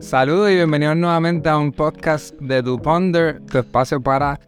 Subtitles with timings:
[0.00, 4.38] Saludos y bienvenidos nuevamente a un podcast de Tu Ponder, tu espacio para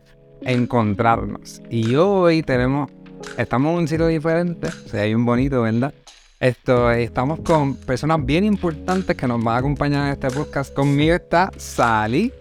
[0.42, 1.61] encontrarnos.
[1.69, 2.88] Y hoy tenemos,
[3.37, 5.92] estamos en un sitio diferente, o sea, hay un bonito, ¿verdad?
[6.39, 10.73] Esto, estamos con personas bien importantes que nos van a acompañar en este podcast.
[10.73, 12.32] Conmigo está Sally,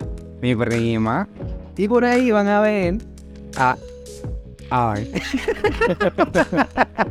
[0.41, 1.27] mi prima,
[1.75, 2.99] y por ahí van a ver
[3.57, 3.75] a
[4.69, 5.03] Adam.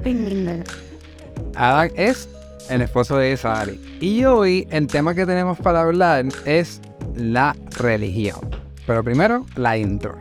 [1.56, 2.28] Adam es
[2.68, 3.98] el esposo de Sally.
[4.00, 6.80] Y hoy el tema que tenemos para hablar es
[7.14, 8.40] la religión.
[8.86, 10.16] Pero primero, la intro.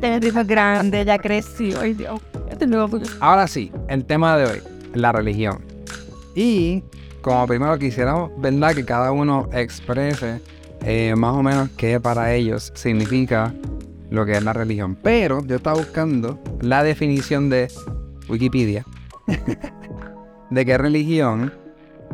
[0.00, 1.80] Tiene grande, ya creció.
[1.82, 2.20] Dios.
[3.20, 4.62] Ahora sí, el tema de hoy,
[4.94, 5.64] la religión.
[6.34, 6.82] Y
[7.22, 8.74] como primero quisiéramos, ¿verdad?
[8.74, 10.40] Que cada uno exprese
[10.84, 13.54] eh, más o menos qué para ellos significa
[14.10, 14.96] lo que es la religión.
[15.00, 17.68] Pero yo estaba buscando la definición de
[18.28, 18.84] Wikipedia
[20.50, 21.52] de qué religión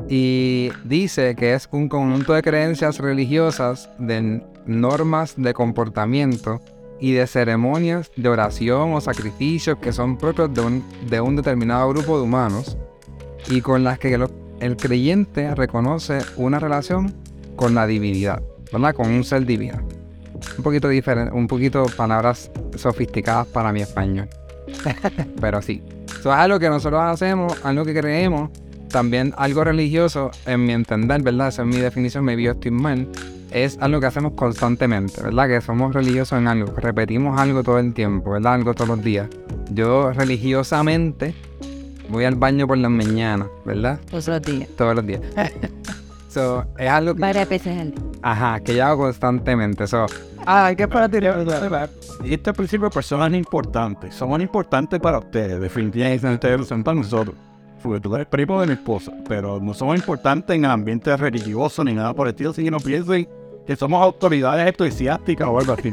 [0.09, 6.61] y dice que es un conjunto de creencias religiosas, de normas de comportamiento
[7.01, 11.89] y de ceremonias de oración o sacrificios que son propios de un, de un determinado
[11.91, 12.77] grupo de humanos
[13.49, 14.19] y con las que
[14.61, 17.15] el creyente reconoce una relación
[17.55, 18.95] con la divinidad, ¿verdad?
[18.95, 19.79] Con un ser divino.
[20.57, 24.29] Un poquito diferente, un poquito palabras sofisticadas para mi español.
[25.41, 25.83] Pero sí.
[26.19, 28.51] Eso es algo que nosotros hacemos, algo que creemos,
[28.91, 31.49] también algo religioso, en mi entender, ¿verdad?
[31.49, 33.09] Esa es mi definición, me vio estoy mal.
[33.51, 35.49] Es algo que hacemos constantemente, ¿verdad?
[35.49, 38.55] Que somos religiosos en algo, repetimos algo todo el tiempo, ¿verdad?
[38.55, 39.29] Algo todos los días.
[39.71, 41.35] Yo religiosamente
[42.09, 44.01] voy al baño por las mañanas, ¿verdad?
[44.11, 44.69] Todos los días.
[44.77, 45.21] Todos los días.
[46.41, 48.01] so, es algo que, Varias veces al día.
[48.23, 49.87] ajá, que yo hago constantemente.
[49.87, 50.07] So,
[50.49, 51.91] Ah, hay que para tirar.
[52.25, 54.15] Y este principio de personas importantes.
[54.15, 55.61] Somos importantes para ustedes.
[55.61, 57.35] Definitivamente ustedes son para nosotros.
[57.83, 59.13] Porque tú eres primo de mi esposa.
[59.29, 62.51] Pero no somos importantes en el ambiente religioso ni nada por el estilo.
[62.51, 63.29] Así que no piensen
[63.67, 65.93] que somos autoridades eclesiásticas o algo así.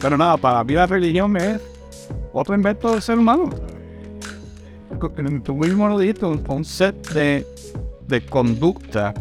[0.00, 1.60] Pero nada, para mí la religión es
[2.32, 3.50] otro invento del ser humano.
[5.42, 7.44] Tú mismo lo dijiste, un set de,
[8.12, 9.14] de conducta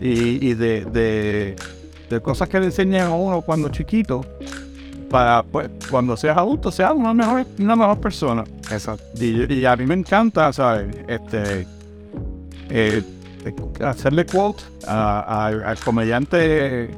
[0.00, 1.56] y, y de, de,
[2.10, 4.26] de cosas que le enseñan a uno cuando chiquito
[5.08, 8.44] para pues, cuando seas adulto seas una mejor, una mejor persona.
[8.70, 8.98] eso.
[9.20, 10.96] Y, y a mí me encanta, ¿sabes?
[11.06, 11.66] Este,
[12.68, 13.02] eh,
[13.84, 16.90] hacerle quote al comediante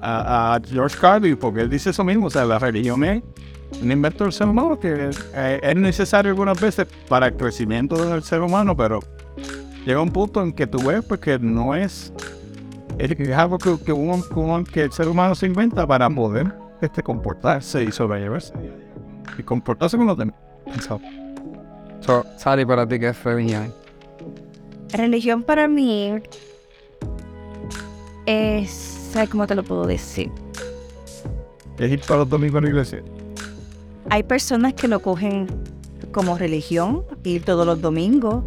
[0.00, 3.22] a, a George Carlin, porque él dice eso mismo, o sea, la religión es
[3.82, 8.22] un invento del ser humano que eh, es necesario algunas veces para el crecimiento del
[8.22, 9.00] ser humano, pero
[9.84, 12.12] llega un punto en que tú ves pues, que no es,
[12.98, 17.92] es, algo que, que, uno- el ser humano se inventa para poder este, comportarse y
[17.92, 18.52] sobrellevarse
[19.38, 20.34] y comportarse con los demás.
[20.76, 21.00] eso.
[22.00, 23.72] So, Sally, para ti, ¿qué es religión?
[24.92, 26.14] Religión para mí
[28.26, 28.70] es.
[29.12, 30.30] ¿Sabes cómo te lo puedo decir?
[31.78, 33.02] Es ir para los domingos a la iglesia.
[34.08, 35.46] Hay personas que lo cogen
[36.12, 38.44] como religión, ir todos los domingos.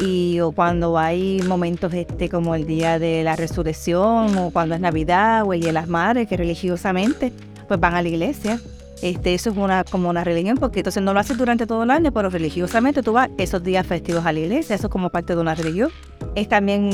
[0.00, 4.80] Y o cuando hay momentos este como el día de la resurrección o cuando es
[4.80, 7.32] Navidad o el día de las madres que religiosamente
[7.66, 8.60] pues van a la iglesia.
[9.02, 11.90] Este, eso es una, como una religión porque entonces no lo haces durante todo el
[11.90, 15.34] año, pero religiosamente tú vas esos días festivos a la iglesia, eso es como parte
[15.34, 15.90] de una religión.
[16.34, 16.90] Es también,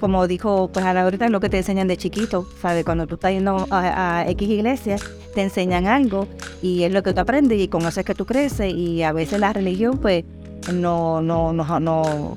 [0.00, 2.84] como dijo pues Ana ahorita, lo que te enseñan de chiquito, ¿sabes?
[2.84, 5.02] Cuando tú estás yendo a, a X iglesias,
[5.34, 6.26] te enseñan algo
[6.60, 9.12] y es lo que tú aprendes y con eso es que tú creces y a
[9.12, 10.24] veces la religión pues
[10.72, 12.36] no, no, no, no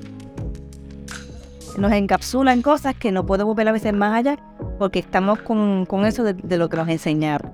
[1.77, 4.37] nos encapsula en cosas que no podemos ver a veces más allá
[4.77, 7.51] porque estamos con, con eso de, de lo que nos enseñaron.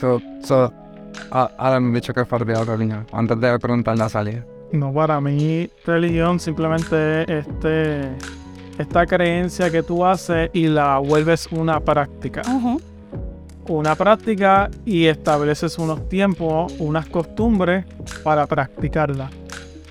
[0.00, 0.72] So, so,
[1.30, 3.06] ah, ahora me han dicho que es parte de la religión.
[3.12, 4.42] Antes de preguntarle a Sally.
[4.72, 8.08] No, para mí religión simplemente es este,
[8.78, 12.42] esta creencia que tú haces y la vuelves una práctica.
[13.68, 17.84] Una práctica y estableces unos tiempos, unas costumbres
[18.24, 19.30] para practicarla.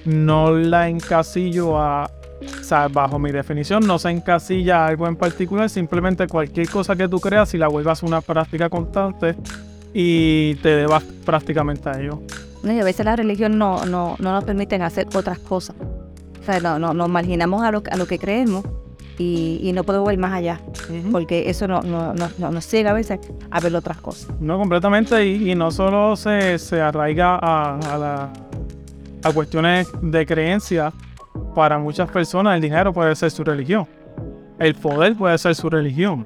[0.06, 5.16] No la encasillo a, o sea, bajo mi definición, no se encasilla a algo en
[5.16, 9.36] particular, simplemente cualquier cosa que tú creas y la vuelvas una práctica constante
[9.94, 12.22] y te debas prácticamente a ello.
[12.63, 15.75] No, y a veces la religión no, no, no nos permiten hacer otras cosas.
[16.42, 18.63] O sea, no, no, nos marginamos a lo, a lo que creemos
[19.18, 20.62] y, y no podemos ir más allá,
[21.12, 23.19] porque eso no, no, no- no- nos ciega a veces
[23.52, 24.30] a ver otras cosas.
[24.40, 28.30] No, completamente, y, y no solo se, se arraiga a, a la-
[29.24, 30.92] a cuestiones de creencia,
[31.56, 33.88] para muchas personas el dinero puede ser su religión,
[34.60, 36.25] el poder puede ser su religión,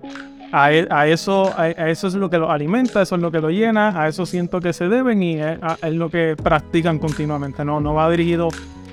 [0.52, 3.32] a, e- a eso, a, a eso es lo que lo alimenta, eso es lo
[3.32, 6.36] que lo llena, a eso siento que se deben y es, a- es lo que
[6.42, 7.66] practican continuamente.
[7.66, 8.50] No, no va dirigido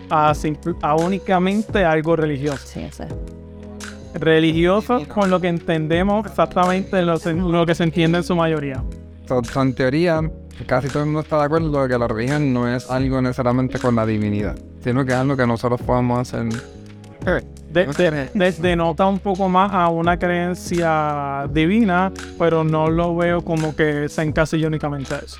[0.08, 2.66] a, simple- a únicamente algo religioso.
[2.66, 3.02] Sí, es.
[4.14, 7.16] Religioso con lo que entendemos exactamente lo,
[7.50, 8.82] lo que se entiende en su mayoría.
[9.28, 10.20] So, so, en teoría,
[10.64, 13.78] casi todo el mundo está de acuerdo de que la religión no es algo necesariamente
[13.78, 16.48] con la divinidad, sino que es algo que nosotros podemos hacer.
[17.70, 23.42] De- de- de- denota un poco más a una creencia divina, pero no lo veo
[23.42, 25.38] como que se encasilla únicamente a eso.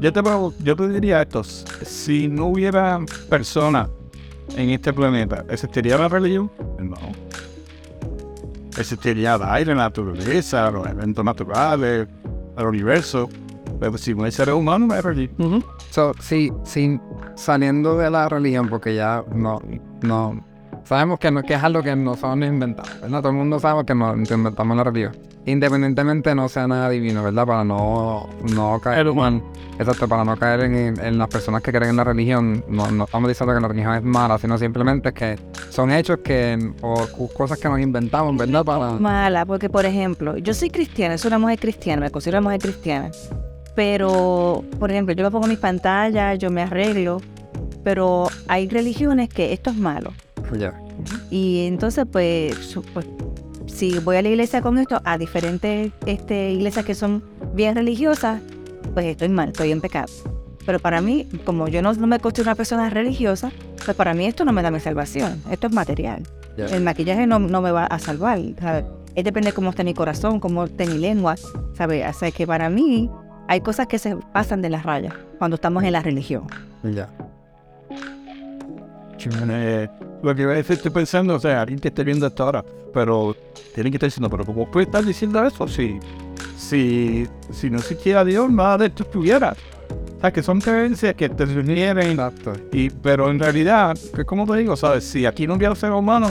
[0.00, 0.20] Yo te,
[0.62, 3.00] yo te diría esto, si no hubiera
[3.30, 3.88] personas
[4.56, 6.50] en este planeta, ¿existiría la religión?
[6.78, 6.96] No.
[8.78, 12.06] Existiría el aire, la naturaleza, los eventos naturales,
[12.58, 13.28] el universo.
[13.78, 15.64] Pero si no hay seres humanos, no hay religión.
[15.90, 17.00] So, sí, sí,
[17.34, 19.60] saliendo de la religión, porque ya no,
[20.02, 20.44] no,
[20.84, 23.18] sabemos que, no, que es algo que nosotros nos inventamos, ¿verdad?
[23.18, 25.16] Todo el mundo sabe que nos inventamos la religión.
[25.44, 27.46] Independientemente no sea nada divino, ¿verdad?
[27.46, 29.42] Para no, no caer El humano.
[29.78, 33.04] Exacto, para no caer en, en las personas que creen en la religión, no, no
[33.04, 35.38] estamos diciendo que la religión es mala, sino simplemente que
[35.68, 38.64] son hechos que, o cosas que nos inventamos, ¿verdad?
[38.64, 38.92] Para...
[38.92, 42.60] Mala, porque por ejemplo, yo soy cristiana, soy una mujer cristiana, me considero una mujer
[42.62, 43.10] cristiana.
[43.76, 47.20] Pero, por ejemplo, yo me pongo mis pantallas, yo me arreglo,
[47.84, 50.12] pero hay religiones que esto es malo.
[51.30, 53.06] Y entonces, pues, pues,
[53.66, 57.22] si voy a la iglesia con esto, a diferentes este, iglesias que son
[57.54, 58.40] bien religiosas,
[58.94, 60.10] pues estoy mal, estoy en pecado.
[60.64, 63.52] Pero para mí, como yo no, no me considero una persona religiosa,
[63.84, 65.42] pues para mí esto no me da mi salvación.
[65.50, 66.22] Esto es material.
[66.56, 68.40] El maquillaje no, no me va a salvar.
[68.58, 68.84] ¿sabes?
[69.14, 71.36] Es depende de cómo esté mi corazón, cómo esté mi lengua.
[71.74, 72.04] ¿sabes?
[72.04, 73.10] Así que para mí
[73.48, 76.46] hay cosas que se pasan de las rayas cuando estamos en la religión.
[76.82, 77.08] Ya.
[79.50, 79.88] Eh,
[80.22, 83.34] lo que a decir, estoy pensando, o sea, alguien que esté viendo esto ahora, pero
[83.74, 85.98] tiene que estar diciendo, pero ¿cómo puede estar diciendo eso si,
[86.56, 89.56] si, si no existiera Dios, nada de esto estuviera?
[90.16, 92.18] O sea, que son creencias que te sugieren,
[92.72, 95.04] y, pero en realidad, que como te digo, ¿sabes?
[95.04, 96.30] Si aquí no hubiera ser humano,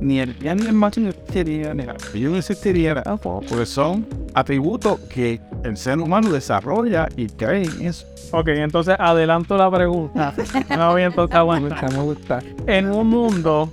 [0.00, 5.00] ni el bien ni el mal no existiría, ni la religión existiría, porque son atributos
[5.00, 8.06] que el ser humano desarrolla y cree en eso.
[8.32, 10.34] Ok, entonces adelanto la pregunta.
[10.70, 11.92] No voy a aguantar.
[11.92, 12.40] me gusta.
[12.66, 13.70] en un mundo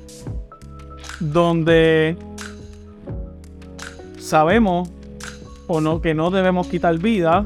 [1.20, 2.18] donde
[4.20, 4.90] sabemos
[5.68, 7.46] o no que no debemos quitar vida,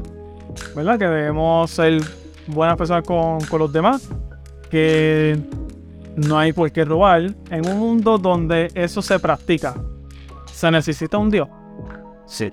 [0.74, 0.98] ¿verdad?
[0.98, 2.00] Que debemos ser
[2.46, 4.08] buenas personas con, con los demás,
[4.70, 5.38] que
[6.16, 7.34] no hay por qué robar.
[7.50, 9.74] En un mundo donde eso se practica,
[10.52, 11.48] se necesita un Dios.
[12.26, 12.52] Sí.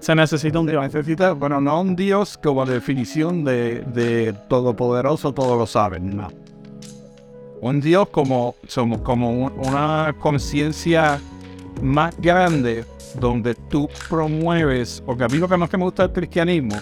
[0.00, 0.82] Se necesita un Dios.
[0.82, 6.28] necesita, bueno, no un Dios como definición de, de todopoderoso, todo lo sabe, no.
[7.60, 11.20] Un Dios como, somos como un- una conciencia
[11.82, 12.84] más grande
[13.20, 16.76] donde tú promueves, porque a mí lo que más que me gusta del cristianismo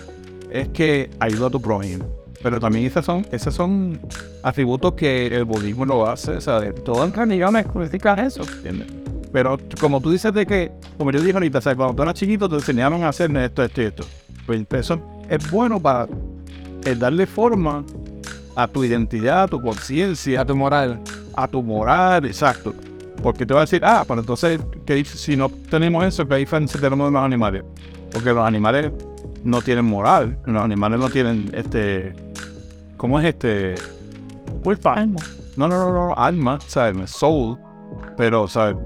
[0.50, 2.04] es que ayuda a tu prójimo.
[2.42, 3.98] Pero también esos son, esos son
[4.42, 8.88] atributos que el budismo lo hace, o sea, todas las religiones critican eso, ¿entiendes?
[9.32, 12.48] Pero como tú dices de que, como yo dije ahorita, sea, cuando tú eras chiquito
[12.48, 14.04] te enseñaron a hacer esto, esto y esto.
[14.46, 16.08] Pues eso es bueno para
[16.98, 17.84] darle forma
[18.54, 21.00] a tu identidad, a tu conciencia, A tu moral.
[21.34, 22.74] a tu moral, exacto.
[23.22, 26.80] Porque te va a decir, ah, pero entonces, ¿qué si no tenemos eso, ¿qué diferencia
[26.80, 27.64] tenemos de los animales?
[28.12, 28.92] Porque los animales
[29.44, 32.14] no tienen moral, los animales no tienen este.
[32.96, 33.74] ¿Cómo es este?
[34.62, 35.04] Culpa.
[35.56, 37.10] No, no, no, no, alma, ¿sabes?
[37.10, 37.58] Soul.
[38.16, 38.76] Pero, ¿sabes?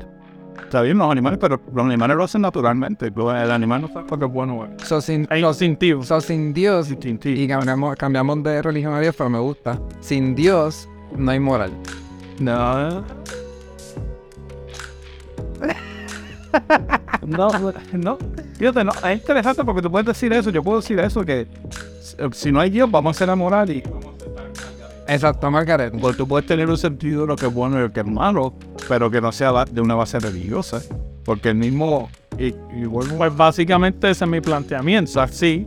[0.70, 3.06] Está bien los animales, pero los animales lo hacen naturalmente.
[3.12, 4.54] El animal no sabe lo que es bueno.
[4.54, 4.70] güey.
[4.84, 5.26] So, sin,
[6.04, 7.40] so, sin Dios, Instintivo.
[7.40, 9.80] y cambiamos, cambiamos de religión a Dios, pero me gusta.
[9.98, 11.72] Sin Dios, no hay moral.
[12.38, 13.02] No.
[17.26, 17.48] No,
[17.92, 18.18] no.
[18.58, 21.46] Fíjate, no, es interesante porque tú puedes decir eso, yo puedo decir eso, que
[22.32, 23.82] si- no hay Dios, vamos a ser moral y
[25.10, 25.92] Exacto, Margaret.
[26.00, 28.06] pues tú puedes tener un sentido de lo que es bueno y lo que es
[28.06, 28.54] malo,
[28.88, 30.80] pero que no sea de una base religiosa.
[31.24, 35.12] Porque el mismo, y, Pues básicamente ese es mi planteamiento.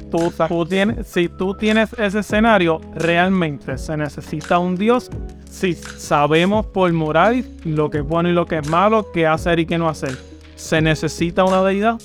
[0.09, 5.09] Tú, tú tienes, si tú tienes ese escenario, realmente se necesita un Dios.
[5.49, 9.59] Si sabemos por moral lo que es bueno y lo que es malo, qué hacer
[9.59, 10.17] y qué no hacer.
[10.55, 12.01] Se necesita una deidad.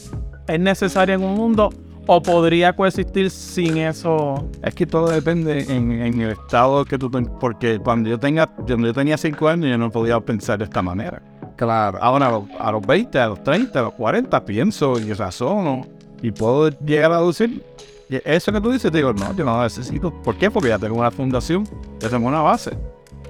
[0.49, 1.71] ¿Es necesaria en un mundo
[2.09, 4.49] o podría coexistir sin eso?
[4.63, 8.47] Es que todo depende en, en el estado que tú ten- porque cuando yo tenga,
[8.47, 11.23] cuando yo tenía 5 años yo no podía pensar de esta manera.
[11.57, 11.99] Claro.
[12.01, 15.87] Ahora a los, a los 20, a los 30, a los 40 pienso y razono
[16.23, 17.63] y puedo llegar a decir,
[18.09, 20.11] y eso que tú dices, te digo, no, yo no lo necesito.
[20.23, 20.51] ¿Por qué?
[20.51, 21.65] Porque ya tengo una fundación,
[22.01, 22.71] ya tengo una base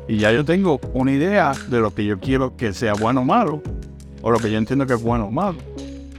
[0.07, 3.25] y ya yo tengo una idea de lo que yo quiero que sea bueno o
[3.25, 3.61] malo
[4.23, 5.59] o lo que yo entiendo que es bueno o malo.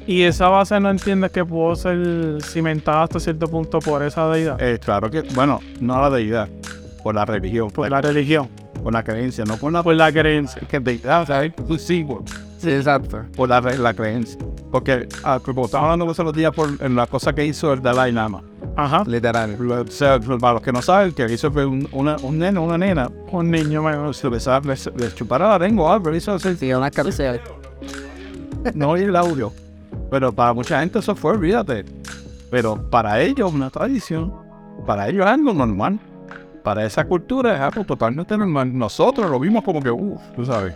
[0.10, 4.60] Y esa base no entiendes que pudo ser cimentada hasta cierto punto por esa deidad.
[4.60, 6.50] Eh, claro que, bueno, no la deidad,
[7.04, 8.50] por la religión, Por la religión,
[8.82, 10.64] por la creencia, no por la por la creencia.
[10.68, 11.54] que deidad, ¿sabes?
[11.68, 12.08] Pues sí,
[12.64, 13.22] exacto.
[13.36, 14.40] por la, re- la creencia.
[14.72, 17.82] Porque, ah, como estaba hablando los otros días por en la cosa que hizo el
[17.82, 18.42] Dalai Lama.
[18.76, 19.04] Ajá.
[19.06, 19.58] Literal.
[19.62, 22.80] O sea, para los que no saben, que hizo fue un, una, un nene, una
[22.80, 24.16] nena, Un niño menor.
[24.16, 24.76] se besaba, le,
[25.06, 26.56] le chupara la lengua, algo, hizo así.
[26.56, 27.40] Sí, una cárcel.
[28.74, 29.52] no oí el audio.
[30.10, 31.86] Pero para mucha gente eso fue, olvídate.
[32.50, 34.34] Pero para ellos una tradición.
[34.86, 36.00] Para ellos es algo normal.
[36.64, 38.78] Para esa cultura es algo totalmente normal.
[38.78, 40.74] Nosotros lo vimos como que, uff, tú sabes.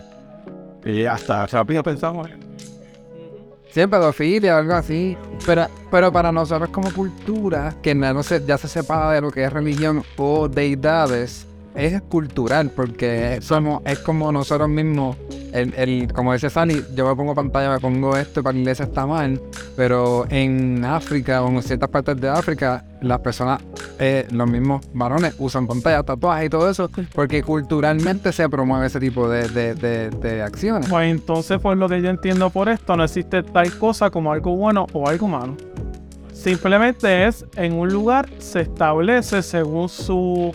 [0.84, 2.28] Y hasta rápido pensamos.
[3.70, 5.16] Sí, pedofilia algo así.
[5.44, 9.44] Pero, pero para nosotros como cultura, que no se, ya se separa de lo que
[9.44, 15.16] es religión o deidades, es cultural, porque somos, es como nosotros mismos,
[15.54, 19.06] el, el- como dice Sally, yo me pongo pantalla, me pongo esto, para iglesia está
[19.06, 19.40] mal,
[19.76, 23.62] pero en África o en ciertas partes de África, las personas,
[23.98, 28.98] eh, los mismos varones usan pantalla, tatuajes y todo eso, porque culturalmente se promueve ese
[29.00, 30.88] tipo de, de- de- de acciones.
[30.90, 34.56] Pues entonces, por lo que yo entiendo por esto, no existe tal cosa como algo
[34.56, 35.56] bueno o algo malo.
[36.32, 40.52] Simplemente es en un lugar se establece según su,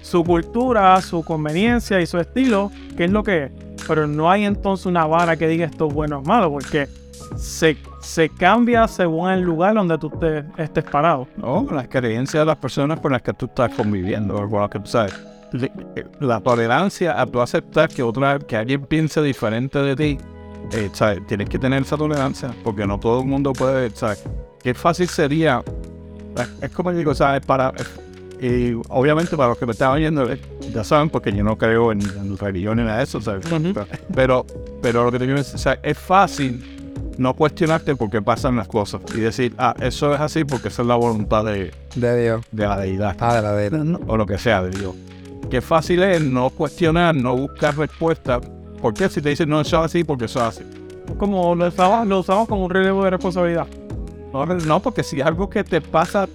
[0.00, 3.50] su cultura, su conveniencia y su estilo, qué es lo que es.
[3.88, 6.86] Pero no hay entonces una vara que diga esto es bueno o malo, porque
[7.36, 11.26] se, se cambia según el lugar donde tú te, estés parado.
[11.36, 14.70] No, las creencias de las personas con las que tú estás conviviendo, o con las
[14.70, 15.14] que tú sabes.
[16.20, 20.18] La tolerancia a tú aceptar que otra que alguien piense diferente de ti,
[20.72, 21.26] eh, ¿sabes?
[21.26, 24.22] tienes que tener esa tolerancia, porque no todo el mundo puede, ¿sabes?
[24.62, 25.62] Qué fácil sería,
[26.60, 27.44] es como digo, ¿sabes?
[27.46, 27.72] Para,
[28.40, 30.40] y obviamente para los que me están oyendo, eh,
[30.72, 33.44] ya saben, porque yo no creo en, en religión ni nada de eso, ¿sabes?
[34.14, 34.46] Pero,
[34.82, 36.74] pero lo que te quiero decir, o sea, es fácil
[37.18, 40.82] no cuestionarte por qué pasan las cosas y decir, ah, eso es así porque esa
[40.82, 42.44] es la voluntad de, De Dios.
[42.52, 44.00] de la deidad Ah, de la deidad.
[44.06, 44.94] o lo que sea de Dios.
[45.50, 48.40] Qué fácil es no cuestionar, no buscar respuestas.
[48.80, 49.08] ¿Por qué?
[49.08, 50.64] Si te dicen, no, eso es así, porque eso es así.
[51.18, 53.66] Como lo usamos, lo usamos como un relevo de responsabilidad.
[54.32, 56.28] No, no, porque si algo que te pasa,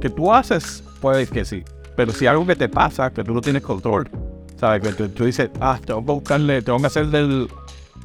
[0.00, 1.62] que tú haces, puede que sí.
[1.96, 4.08] Pero si algo que te pasa, que tú no tienes control,
[4.56, 4.82] ¿sabes?
[4.82, 7.48] Que tú, dices, ah, tengo que buscarle, tengo que hacer del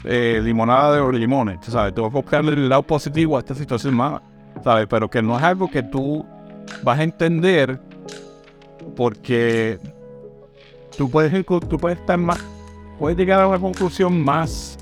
[0.03, 1.93] eh, limonada de los limones, ¿sabes?
[1.93, 4.21] Tengo que buscarle el lado positivo a esta situación mala,
[4.63, 4.88] ¿sabes?
[4.89, 6.25] Pero que no es algo que tú
[6.83, 7.79] vas a entender
[8.95, 9.77] porque
[10.98, 12.39] tú puedes, tú puedes estar más,
[13.00, 14.77] puedes llegar a una conclusión más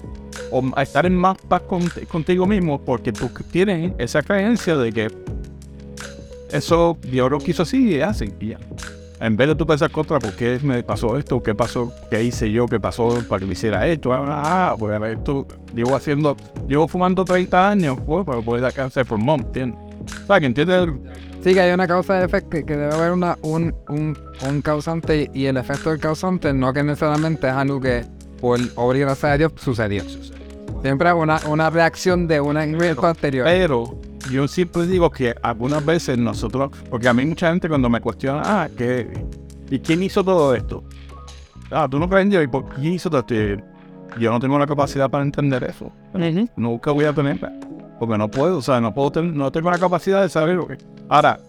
[0.51, 5.07] o estar en más paz con- contigo mismo porque tú tienes esa creencia de que
[6.51, 8.59] eso Dios lo quiso así y así y ya.
[9.21, 12.49] En vez de tú pensar contra por qué me pasó esto, qué pasó, qué hice
[12.51, 16.37] yo, qué pasó para que me hiciera esto, ah, pues a ver, esto llevo haciendo,
[16.69, 19.77] llevo fumando 30 años, pues, para poder dar cáncer por mom, ¿entiendes?
[20.23, 20.89] O sea, que entiendes
[21.43, 25.29] Sí, que hay una causa de efecto, que debe haber una, un, un, un causante
[25.33, 28.05] y el efecto del causante no que necesariamente es algo que
[28.41, 30.03] por obra y gracia de Dios sucedió.
[30.81, 33.45] Siempre hay una, una reacción de un evento anterior.
[33.45, 33.99] Pero
[34.31, 38.41] yo siempre digo que algunas veces nosotros, porque a mí mucha gente cuando me cuestiona,
[38.45, 39.25] ah, ¿qué,
[39.69, 40.83] ¿y quién hizo todo esto?
[41.71, 43.63] Ah, tú no crees en Dios, ¿y por quién hizo todo esto?
[44.19, 45.91] Yo no tengo la capacidad para entender eso.
[46.55, 47.53] Nunca voy a tenerla.
[47.99, 50.67] Porque no puedo, o sea, no puedo tener, no tengo la capacidad de saber lo
[50.67, 50.77] que.
[51.09, 51.39] Ahora,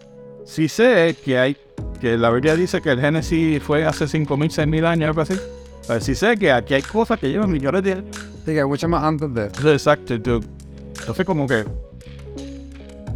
[0.45, 1.57] sí sé que hay,
[2.01, 5.35] que la Biblia dice que el Génesis fue hace 5.000, 6.000 años, algo así.
[5.81, 8.17] O sea, sí sé que aquí hay cosas que llevan millones de años.
[8.45, 11.65] Sí, que mucho más antes de Exacto, entonces como que.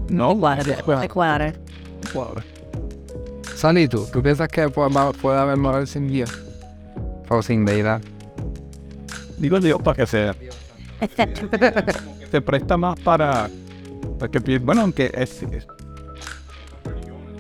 [0.09, 1.53] No, Cuadra, cuadra.
[2.13, 2.45] cuadra.
[3.55, 4.07] Sally, ¿tú?
[4.13, 6.31] ¿Tú piensas que puede, haber moral sin Dios?
[7.29, 8.01] O sin deidad.
[9.39, 10.35] Digo Dios para que sea.
[12.31, 13.49] Se presta más para.
[14.19, 15.67] para que pi- bueno, aunque es, es-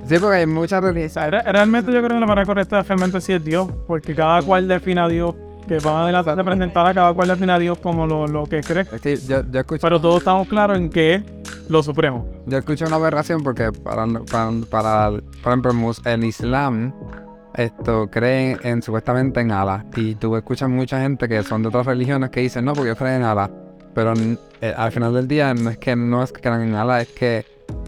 [0.09, 1.44] Sí, porque hay muchas religiones.
[1.44, 5.00] realmente yo creo que la manera correcta realmente sí es Dios, porque cada cual define
[5.00, 5.35] a Dios,
[5.66, 8.83] que van adelante representar a cada cual define a Dios como lo, lo que cree.
[8.92, 9.42] Es que yo,
[9.80, 11.23] Pero todos estamos claros en que es
[11.68, 12.26] lo supremo.
[12.47, 15.11] yo escucho una aberración porque para, para, para,
[15.42, 16.92] por ejemplo, el Islam
[17.54, 21.87] esto creen en supuestamente en Allah y tú escuchas mucha gente que son de otras
[21.87, 23.50] religiones que dicen no porque yo creo en Allah
[23.94, 24.12] pero
[24.61, 27.09] eh, al final del día no es que no es que crean en Allah es
[27.09, 27.47] que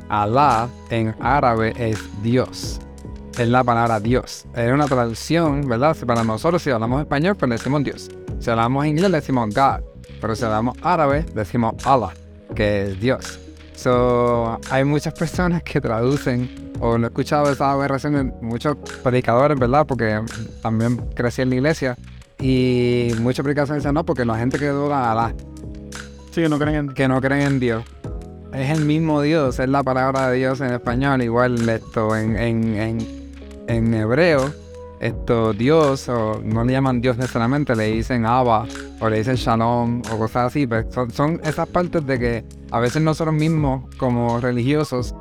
[0.08, 2.78] Allah en árabe es Dios.
[3.36, 4.46] Es la palabra Dios.
[4.54, 8.08] Es una traducción verdad Si para nosotros si hablamos español pues decimos Dios.
[8.38, 9.80] Si hablamos inglés decimos God.
[10.20, 12.12] Pero si hablamos árabe decimos Allah
[12.54, 13.40] que es Dios
[13.76, 19.86] So, hay muchas personas que traducen, o lo he escuchado esa aberración muchos predicadores, ¿verdad?
[19.86, 20.20] Porque
[20.62, 21.96] también crecí en la iglesia.
[22.40, 25.34] Y muchos predicadores dicen, no, porque la gente que duda Alá,
[26.32, 27.84] Sí, que no creen en que no creen en Dios.
[28.52, 32.74] es el mismo Dios, es la palabra de Dios en español, igual esto en, en,
[32.76, 32.98] en,
[33.68, 34.52] en hebreo,
[35.00, 38.66] esto Dios, o no le llaman Dios necesariamente, le dicen Abba,
[39.00, 42.80] o le dicen Shalom, o cosas así, pero son, son esas partes de que a
[42.80, 45.14] veces nosotros mismos, como religiosos,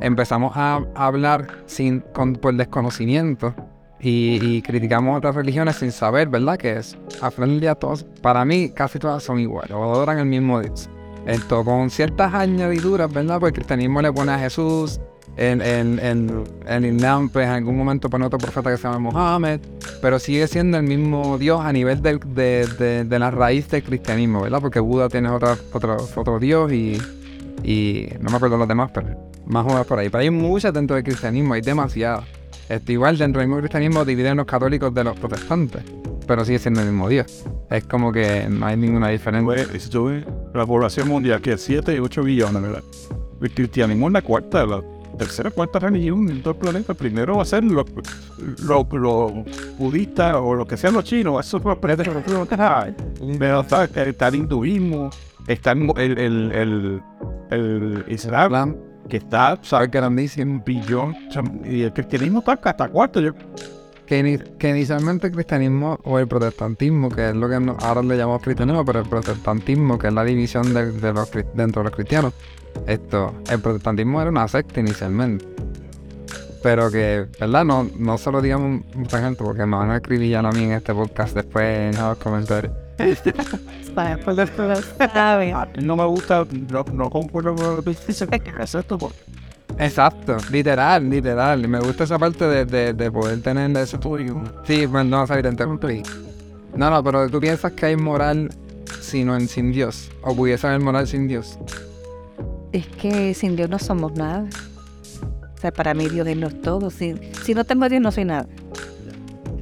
[0.00, 3.54] empezamos a hablar sin, con, por desconocimiento
[4.00, 6.58] y, y criticamos otras religiones sin saber, ¿verdad?
[6.58, 6.98] Que es,
[7.38, 10.90] del día todos, para mí casi todas son iguales, o adoran el mismo Dios.
[11.26, 13.38] Esto con ciertas añadiduras, ¿verdad?
[13.38, 15.00] Porque el cristianismo le pone a Jesús,
[15.36, 18.98] en, en, en, en Islam, pues en algún momento pone otro profeta que se llama
[19.10, 19.60] Mohammed,
[20.02, 23.82] pero sigue siendo el mismo Dios a nivel del- de, de- de la raíz del
[23.82, 24.60] cristianismo, ¿verdad?
[24.60, 26.98] Porque Buda tiene otra, otro, otro Dios y,
[27.62, 29.08] y no me acuerdo los demás, pero
[29.46, 30.08] más o menos por ahí.
[30.08, 32.24] Pero hay muchas dentro del cristianismo, hay demasiadas.
[32.68, 35.82] Este, igual dentro del mismo cristianismo dividen los católicos de los protestantes,
[36.26, 37.44] pero sigue siendo el mismo Dios.
[37.70, 39.66] Es como que no hay ninguna diferencia.
[39.66, 42.82] Pues, la población mundial, que es 7 y 8 billones, ¿verdad?
[43.40, 44.82] El cristianismo es la cuarta, la
[45.18, 46.94] tercera cuarta religión en todo el planeta.
[46.94, 47.86] Primero va a ser los
[48.66, 49.44] lo, lo
[49.78, 51.72] budistas o lo que sean los chinos, eso fue
[53.38, 53.84] Pero está,
[54.28, 55.10] el hinduismo,
[55.46, 57.02] está el, el, el,
[57.50, 58.76] el- islam,
[59.08, 59.90] que está, es ¿sabes?
[59.90, 60.62] grandísimo.
[60.64, 61.14] Billón,
[61.64, 63.20] y el cristianismo está hasta cuarto.
[63.20, 63.32] Yo,
[64.06, 68.16] que, ini- que inicialmente el cristianismo o el protestantismo, que es lo que ahora le
[68.16, 71.88] llamamos cristianismo, pero el protestantismo, que es la división de, de los, cri- dentro de
[71.88, 72.32] los cristianos,
[72.86, 75.46] esto, el protestantismo era una secta inicialmente.
[76.62, 77.64] Pero que, ¿verdad?
[77.64, 80.94] No, no solo digamos mucha gente, porque me van a escribir a mí en este
[80.94, 82.72] podcast después en los comentarios.
[83.94, 85.82] Saber.
[85.82, 89.18] no me gusta, no, no concuerdo con lo que dice que es esto, porque
[89.78, 91.64] Exacto, literal, literal.
[91.64, 94.40] Y me gusta esa parte de, de, de poder tener eso tuyo.
[94.64, 96.02] Sí, pues no, sabes, te interrumpí.
[96.76, 98.50] No, no, pero tú piensas que hay moral
[99.00, 100.10] sino en sin Dios.
[100.22, 101.58] O pudiese haber moral sin Dios.
[102.72, 104.46] Es que sin Dios no somos nada.
[105.54, 106.90] O sea, para mí Dios es lo todo.
[106.90, 107.14] Si,
[107.44, 108.46] si no tengo a Dios, no soy nada.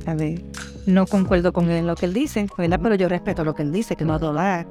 [0.06, 0.42] A ver,
[0.86, 2.80] no concuerdo con él en lo que él dice, ¿verdad?
[2.82, 4.66] Pero yo respeto lo que él dice, que no adorar.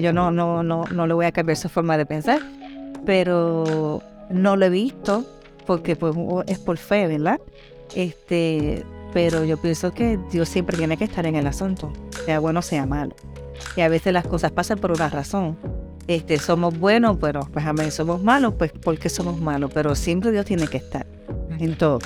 [0.00, 2.40] Yo no, no, no, no le voy a cambiar su forma de pensar.
[3.04, 5.24] Pero no lo he visto
[5.66, 6.14] porque pues,
[6.46, 7.40] es por fe, ¿verdad?
[7.94, 11.92] Este, pero yo pienso que Dios siempre tiene que estar en el asunto,
[12.24, 13.14] sea bueno sea malo.
[13.76, 15.56] Y a veces las cosas pasan por una razón.
[16.06, 17.64] Este, somos buenos, pero pues
[17.94, 21.06] somos malos, pues porque somos malos, pero siempre Dios tiene que estar
[21.58, 21.98] en todo.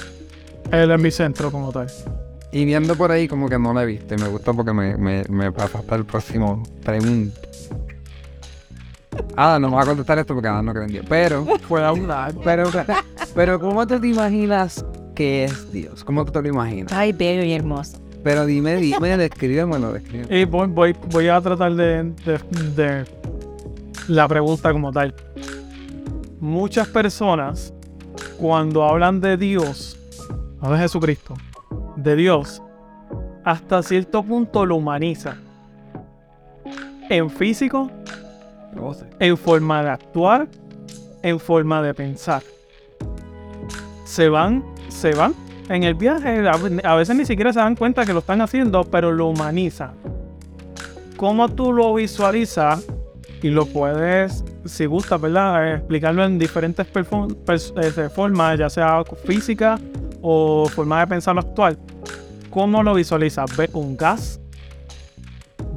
[0.70, 1.88] Él es mi centro como tal.
[2.52, 4.14] Y viendo por ahí como que no la he visto.
[4.14, 7.38] Y me gusta porque me, me, me pasa hasta el próximo pregunta.
[9.36, 11.06] Ah, no me va a contestar esto porque ah, no creo en Dios.
[11.08, 12.34] Pero, Puede hablar.
[12.44, 12.70] pero,
[13.34, 14.84] pero, ¿cómo te, te imaginas
[15.14, 16.04] que es Dios?
[16.04, 16.92] ¿Cómo tú te lo imaginas?
[16.92, 17.98] Ay, bello y hermoso.
[18.22, 20.36] Pero dime, dime, descríbemelo, descríbemelo.
[20.36, 22.40] Y voy, voy, voy a tratar de, de-
[22.74, 23.04] de
[24.08, 25.14] la pregunta como tal.
[26.40, 27.72] Muchas personas,
[28.38, 29.98] cuando hablan de Dios,
[30.60, 31.34] no de Jesucristo,
[31.96, 32.62] de Dios,
[33.44, 35.40] hasta cierto punto lo humanizan.
[37.10, 37.90] En físico,
[39.18, 40.48] en forma de actuar,
[41.22, 42.42] en forma de pensar.
[44.04, 45.34] Se van, se van
[45.68, 49.12] en el viaje, a veces ni siquiera se dan cuenta que lo están haciendo, pero
[49.12, 49.92] lo humanizan.
[51.16, 52.86] ¿Cómo tú lo visualizas?
[53.42, 55.74] Y lo puedes, si gustas, ¿verdad?
[55.76, 59.78] Explicarlo en diferentes este, formas, ya sea física
[60.20, 61.78] o forma de pensarlo actual.
[62.50, 63.56] ¿Cómo lo visualizas?
[63.56, 64.40] ¿Ves un gas?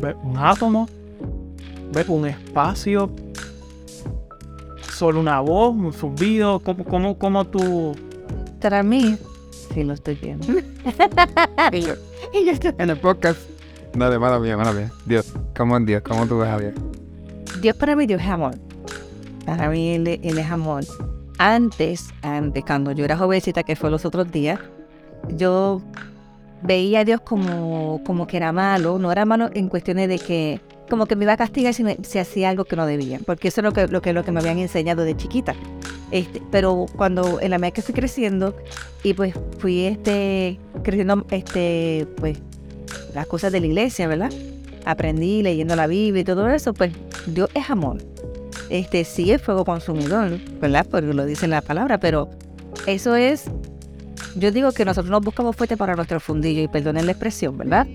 [0.02, 0.89] ¿Ves un átomo?
[1.93, 3.12] ¿Ves un espacio?
[4.91, 5.76] ¿Solo una voz?
[5.76, 6.60] ¿Un zumbido?
[6.60, 7.95] ¿Cómo, cómo, cómo tú...?
[8.60, 9.17] Para mí,
[9.74, 10.47] sí lo estoy viendo.
[11.71, 11.93] y yo,
[12.34, 13.39] y yo estoy- En el podcast.
[13.93, 14.91] Dale, mala mía, mala mía.
[15.06, 16.02] Dios, ¿cómo es Dios?
[16.04, 16.58] ¿Cómo tú ves a
[17.60, 17.76] Dios?
[17.76, 18.56] Para mí, Dios es amor.
[19.46, 20.84] Para mí él, es amor.
[21.38, 24.60] Antes, antes, cuando yo era jovencita, que fue los otros días,
[25.36, 25.82] yo
[26.62, 29.00] veía a Dios como, como que era malo.
[29.00, 31.98] No era malo en cuestiones de que, como que me iba a castigar si, me-
[32.20, 33.20] hacía algo que no debía.
[33.26, 35.56] Porque eso es lo que, lo que, lo que me habían enseñado de chiquita.
[36.12, 38.54] Este, pero cuando en la medida que fui creciendo
[39.02, 42.38] y pues fui este, creciendo este, pues
[43.16, 44.30] las cosas de la iglesia, ¿verdad?
[44.86, 46.91] Aprendí leyendo la Biblia y todo eso, pues
[47.28, 47.98] Dios es amor.
[48.70, 50.88] Este sí es fuego consumidor, ¿verdad?
[50.89, 52.30] Porque lo dice la palabra, pero
[52.88, 53.46] eso es.
[54.36, 57.86] Yo digo que nosotros nos buscamos fuerte para nuestro fundillo y perdonen la expresión, ¿verdad?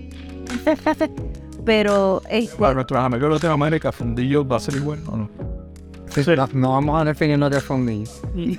[1.65, 5.29] pero este, para nuestros amigos de Latinoamérica, fundillo va a ser igual, ¿o no?
[6.09, 6.31] Sí, Sí.
[6.53, 8.09] No, vamos a definirnos de fondillo.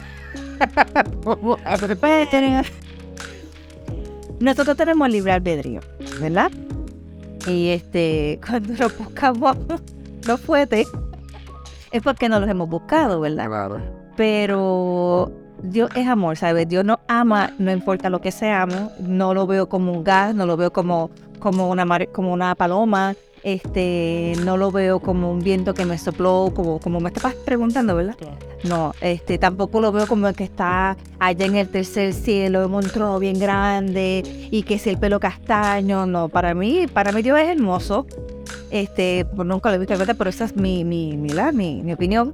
[4.41, 5.81] nosotros tenemos libre albedrío,
[6.21, 6.51] ¿verdad?
[7.49, 9.57] Y este, cuando nos buscamos
[10.27, 10.87] los fuertes,
[11.91, 13.47] es porque no los hemos buscado, ¿verdad?
[13.47, 13.81] Claro.
[14.17, 15.33] Pero
[15.63, 16.69] Dios es amor, ¿sabes?
[16.69, 20.45] Dios nos ama, no importa lo que seamos, no lo veo como un gas, no
[20.45, 23.15] lo veo como, como, una, como una paloma,
[23.55, 27.95] este, no lo veo como un viento que me sopló, como, como me estabas preguntando,
[27.95, 28.17] ¿verdad?
[28.65, 32.75] No, este, tampoco lo veo como el que está allá en el tercer cielo, en
[32.75, 36.07] un trono bien grande y que es el pelo castaño.
[36.07, 38.07] No, para mí, para mí Dios es hermoso.
[38.71, 41.83] Este, pues nunca lo he visto verdad, pero esa es mi, mi, mi, la- mi,
[41.83, 42.33] mi opinión.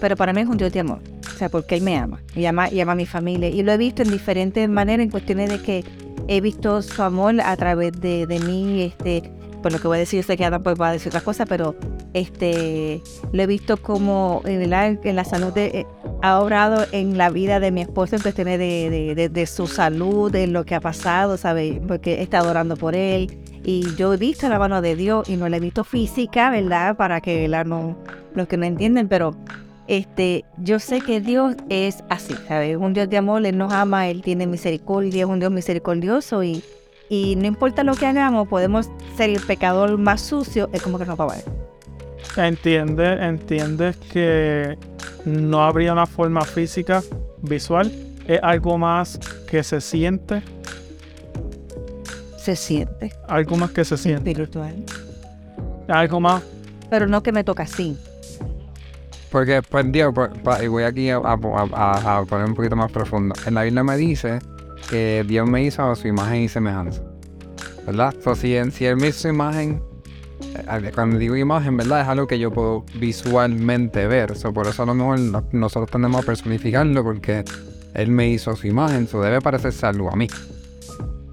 [0.00, 0.98] Pero para mí es un Dios de amor.
[1.26, 3.48] O sea, porque Él me ama y ama, y ama a mi familia.
[3.48, 5.84] Y lo he visto en diferentes maneras, en cuestiones de que
[6.28, 9.30] he visto su amor a través de, de mí, este,
[9.62, 11.22] por lo que voy a decir, yo sé que Adam pues, va a decir otras
[11.22, 11.74] cosas, pero
[12.14, 15.86] este lo he visto como en la salud de, eh,
[16.22, 20.46] ha obrado en la vida de mi esposo en cuestiones de, de, su salud, de
[20.46, 21.80] lo que ha pasado, ¿sabes?
[21.86, 25.36] Porque he estado orando por él y yo he visto la mano de Dios y
[25.36, 26.96] no la he visto física, ¿verdad?
[26.96, 29.34] Para que los que no entienden, pero
[29.86, 32.76] este, yo sé que Dios es así, ¿sabes?
[32.76, 36.62] Un Dios de amor, Él nos ama, Él tiene misericordia, es un Dios misericordioso y,
[37.10, 41.04] y no importa lo que hagamos, podemos ser el pecador más sucio, es como que
[41.04, 42.46] nos va a.
[42.46, 44.78] Entiende, entiendes que
[45.26, 47.02] no habría una forma física,
[47.42, 47.92] visual,
[48.26, 49.18] es algo más
[49.48, 50.42] que se siente,
[52.38, 54.74] Se siente algo más que se siente, espiritual,
[55.88, 56.42] algo más
[56.88, 57.96] pero no que me toca así.
[59.30, 61.38] Porque, pues, Dios, por- pa- y voy aquí a, a-
[61.72, 63.32] a- a poner un poquito más profundo.
[63.46, 64.40] En la Biblia me dice
[64.88, 67.02] que Dios me hizo a su imagen y semejanza.
[67.86, 68.14] ¿Verdad?
[68.22, 69.82] So, si, en- si Él me hizo su imagen,
[70.54, 72.02] eh, cuando digo imagen, ¿verdad?
[72.02, 74.36] Es algo que yo puedo visualmente ver.
[74.36, 77.44] So, por eso a lo mejor no- nosotros tendemos a personificarlo porque
[77.94, 79.06] Él me hizo a su imagen.
[79.08, 80.28] So, debe parecerse algo a mí.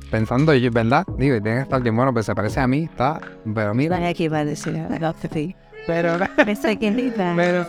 [0.09, 1.03] Pensando yo, ¿verdad?
[1.17, 3.19] Digo, y tiene que estar bien bueno, pues se parece a mí, está.
[3.53, 4.81] Pero mira, aquí va a decir,
[5.85, 6.17] pero.
[6.45, 7.33] Pensé que iba.
[7.35, 7.65] Pero,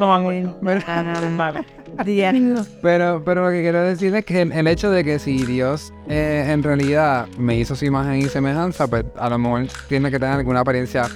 [1.37, 1.65] Vale.
[2.05, 2.67] Diario.
[2.83, 5.93] Pero, pero lo que quiero decir es que el, el hecho de que si Dios
[6.09, 10.19] eh, en realidad me hizo su imagen y semejanza, pues a lo mejor tiene que
[10.19, 11.09] tener alguna apariencia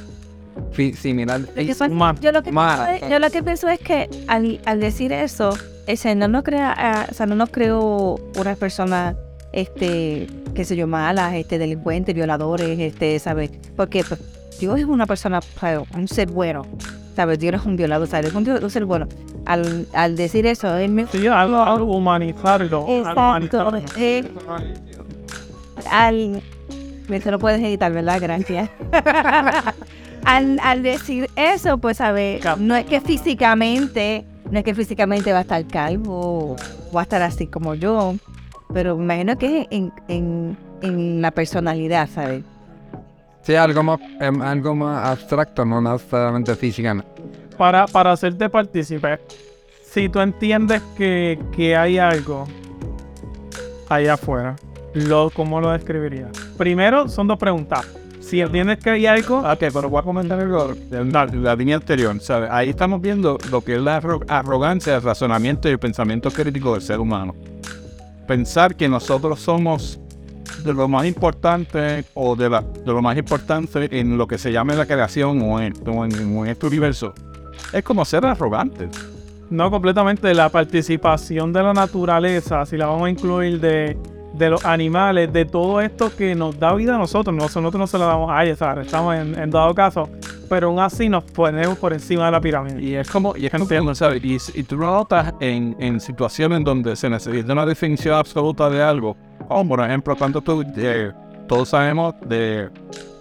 [0.94, 1.40] similar.
[1.40, 1.62] Lo
[2.20, 2.87] yo, lo que Humana.
[2.87, 5.56] pienso es, yo lo que pienso es que al, al decir eso,
[5.96, 9.16] Señor no crea, ah, o sea, no nos creó unas personas,
[9.52, 13.50] este, qué sé yo, malas, este, delincuentes, violadores, este, ¿sabes?
[13.76, 14.20] Porque pues,
[14.61, 15.40] Dios es una persona,
[15.94, 16.66] un ser bueno,
[17.14, 17.38] ¿sabes?
[17.38, 18.27] Dios no es un violador, ¿sabes?
[18.31, 19.07] Es un, Dios- ser bueno.
[19.44, 21.07] Al, al decir eso, Él me...
[21.09, 22.87] Sí, algo, algo humanizarlo.
[22.88, 23.20] Exacto.
[23.20, 23.79] humanizarlo.
[23.96, 24.25] eh,
[25.90, 26.42] al...
[27.11, 28.18] Eso lo puedes editar, ¿verdad?
[28.20, 28.70] Gracias.
[30.25, 34.75] al, al decir eso, pues a ver, Cap- no es que físicamente, no es que
[34.75, 36.57] físicamente va a estar calvo,
[36.94, 38.14] va a estar así como yo,
[38.72, 42.44] pero me imagino que es en, en, en la personalidad, ¿sabes?
[43.42, 47.05] Sí, algo más, em, algo más abstracto, no necesariamente física.
[47.59, 49.18] Para, para hacerte partícipe,
[49.85, 52.46] si tú entiendes que, que hay algo
[53.88, 54.57] allá afuera,
[54.94, 56.31] lo, ¿cómo lo describirías?
[56.57, 57.87] Primero, son dos preguntas.
[58.20, 61.57] Si entiendes que hay algo, Ok, pero voy a comentar algo de la, de la
[61.57, 62.18] línea anterior.
[62.20, 62.48] ¿sabes?
[62.50, 66.72] Ahí estamos viendo lo que es la arro- arrogancia, el razonamiento y el pensamiento crítico
[66.74, 67.35] del ser humano.
[68.26, 69.98] Pensar que nosotros somos
[70.64, 74.53] de lo más importante o de, la, de lo más importante en lo que se
[74.53, 77.12] llama la creación o en, o en- o en este universo.
[77.72, 78.88] Es como ser arrogante.
[79.51, 83.96] no completamente la participación de la naturaleza, si la vamos a incluir de,
[84.42, 87.35] de los animales, de todo esto que nos da vida a nosotros.
[87.35, 88.87] Nosotros no se la damos a ellos, ¿sabes?
[88.87, 90.09] estamos en, en dado caso,
[90.48, 92.83] pero aún así nos ponemos por encima de la pirámide.
[92.83, 94.22] Y es como, y es como, ¿sabes?
[94.24, 98.83] Y, y tú lo notas en, en situaciones donde se necesita una definición absoluta de
[98.83, 99.16] algo.
[99.48, 101.12] Como por ejemplo, cuando tú, eh,
[101.46, 102.68] todos sabemos de,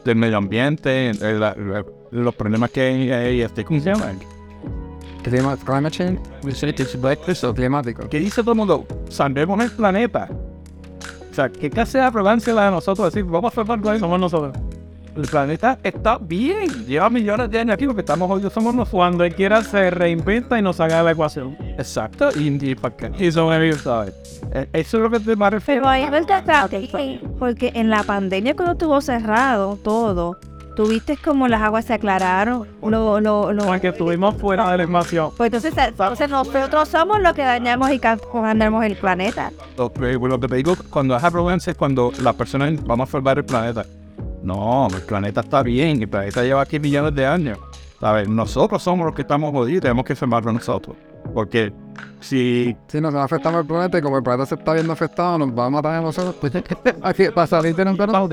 [0.06, 4.12] del medio ambiente, de la- la- los problemas que hay, hay, este, ¿cómo se llama?
[5.24, 6.20] Clima, climate change,
[7.28, 8.10] eso, climático.
[8.10, 8.86] ¿Qué dice todo el mundo?
[9.10, 10.28] Salvemos el planeta.
[11.32, 14.06] O sea, ¿qué clase de arrogancia la de nosotros decir, vamos a salvar el planeta?
[14.06, 14.58] Somos nosotros.
[15.16, 18.90] El planeta está bien, lleva millones de años aquí, lo que estamos hoy somos nosotros.
[18.90, 21.58] Cuando él quiera se reinventa y nos saca de la ecuación.
[21.78, 23.12] Exacto, y, y para qué.
[23.18, 24.42] Y eso me ¿sabes?
[24.54, 25.82] Eh, Eso es lo que te me refiero.
[25.82, 26.70] Pero ahí es verdad,
[27.40, 30.38] porque en la pandemia cuando estuvo cerrado todo,
[30.76, 35.32] tuviste como las aguas se aclararon, lo, lo, lo, Porque estuvimos fuera de la.
[35.38, 39.52] Pues entonces, entonces nosotros somos los que dañamos y dañamos el planeta.
[39.78, 43.12] Lo, eh, lo que te digo, cuando es arrogancia es cuando las personas vamos a
[43.12, 43.86] salvar el planeta.
[44.44, 47.60] No, el planeta está bien, el planeta lleva aquí millones de años.
[48.00, 48.28] ¿Sabes?
[48.28, 50.96] Nosotros somos los que estamos jodidos, tenemos que salvarlo nosotros.
[51.36, 51.72] Porque
[52.20, 55.50] si Si nos afectamos el planeta y como el planeta se está viendo afectado, nos
[55.50, 56.36] va a matar a nosotros.
[56.42, 58.30] Pues, para salir de nosotros,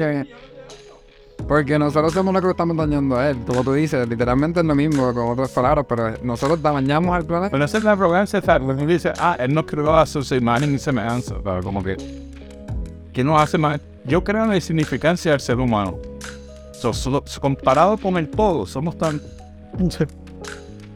[1.46, 3.38] Porque nosotros somos los que lo estamos dañando a él.
[3.46, 7.51] Como tú dices, literalmente es lo mismo con otras palabras, pero nosotros dañamos al planeta.
[7.53, 8.64] Pero esa es la arrogancia, ¿sabes?
[8.64, 11.64] Cuando dice, ah, él no creó a su imagen y semejanza, ¿sabes?
[11.64, 11.96] Como que,
[13.12, 13.81] ¿qué nos hace más?
[14.05, 15.98] Yo creo en la insignificancia del ser humano.
[16.72, 19.20] So- so- so- comparado con el todo, somos tan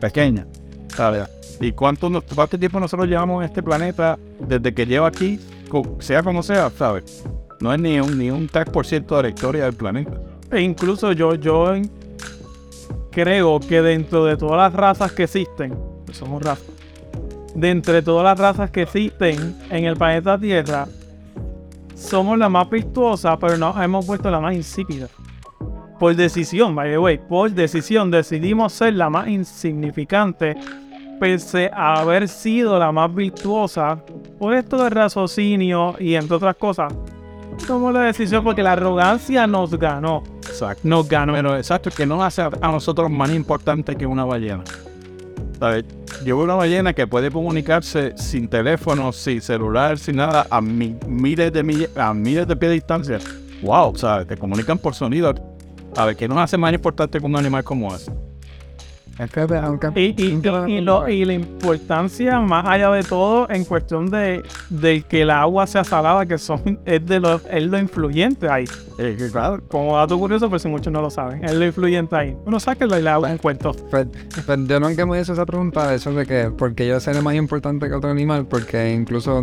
[0.01, 0.47] pequeños,
[0.89, 1.29] ¿sabes?
[1.61, 5.41] ¿Y cuánto, nos- cuánto tiempo nosotros llevamos en este planeta desde que llevo aquí,
[6.01, 7.25] sea como sea, ¿sabes?
[7.61, 10.13] No es ni un, ni un 3% de la historia del planeta.
[10.53, 11.73] E incluso yo, yo
[13.11, 16.67] creo que dentro de todas las razas que existen, pues somos razas,
[17.55, 20.87] de entre todas las razas que existen en el planeta Tierra,
[21.95, 25.09] somos la más virtuosa, pero nos hemos puesto la más insípida.
[25.99, 30.55] Por decisión, by the way, por decisión decidimos ser la más insignificante,
[31.19, 34.05] pese a haber sido la más virtuosa,
[34.39, 36.93] por esto del raciocinio y entre otras cosas.
[37.67, 40.23] Tomamos la decisión porque la arrogancia nos ganó.
[40.47, 40.81] Exacto.
[40.85, 41.33] Nos ganó.
[41.35, 44.65] Pero exacto, que no hace a a nosotros más importante que una ballena.
[45.59, 45.85] ¿Sabes?
[46.25, 50.97] Yo veo una ballena que puede comunicarse sin teléfono, sin celular, sin nada, a mi-
[51.07, 53.19] miles de mille- a miles de pies de distancia.
[53.63, 54.27] Wow, ¿sabes?
[54.27, 55.33] Te comunican por sonido.
[55.97, 58.11] A ver, ¿qué nos hace más importante que un animal como ese?
[59.19, 59.31] Es
[59.95, 64.43] Y, y- y- y lo- y la importancia, más allá de todo, en cuestión de,
[64.71, 68.65] de que el agua sea salada, que son, es, de lo, es lo influyente ahí.
[69.69, 72.37] Como dato curioso, por si muchos no lo saben, es lo influyente ahí.
[72.45, 73.73] Bueno, sáquenlo y le hago un cuento.
[73.91, 74.07] Pues,
[74.47, 77.89] pues yo nunca me hice esa pregunta, eso de que porque yo seré más importante
[77.89, 79.43] que otro animal, porque incluso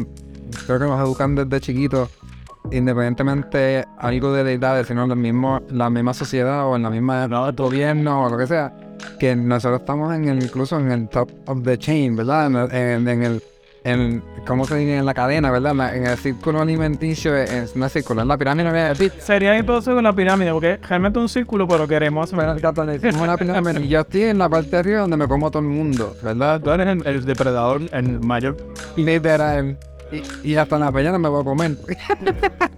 [0.66, 2.10] creo que nos educan desde chiquitos,
[2.72, 7.28] independientemente algo de deidades, sino en la misma, la misma sociedad o en la misma
[7.52, 8.74] gobierno o lo que sea,
[9.20, 12.48] que nosotros estamos en el, incluso en el top of the chain, ¿verdad?
[12.48, 13.44] En el, en, en el
[13.86, 14.98] en, ¿cómo se dice?
[14.98, 15.72] En la cadena, ¿verdad?
[15.72, 19.14] En, la- en el círculo alimenticio, es no es círculo, es la pirámide de Pit.
[19.20, 23.80] Sería entonces con la pirámide, porque realmente es un círculo, pero queremos Es una pirámide.
[23.80, 26.14] Y yo estoy en la parte de arriba donde me como a todo el mundo,
[26.22, 26.60] ¿verdad?
[26.60, 28.58] tú eres el, el depredador, el mayor.
[28.98, 29.78] Literal.
[30.12, 31.78] Y, y hasta en la peña me voy a comer.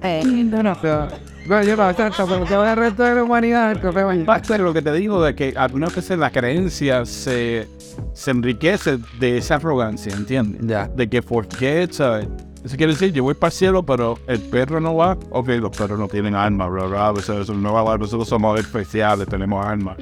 [0.03, 1.09] Eh, O sea,
[1.47, 4.41] bueno, yo no, exacto, pero que voy al resto de la humanidad, que fue mañana.
[4.57, 7.67] Lo que te digo de que algunas veces la creencia se,
[8.13, 10.61] se enriquece de esa arrogancia, ¿entiendes?
[10.65, 10.87] Ya.
[10.87, 12.27] De que porque, ¿sabes?
[12.63, 15.17] Eso quiere decir, yo voy para el cielo, pero el perro no va.
[15.29, 19.27] Ok, los perros no tienen alma, bla, bla, eso, eso no va, nosotros somos especiales,
[19.27, 19.95] tenemos alma.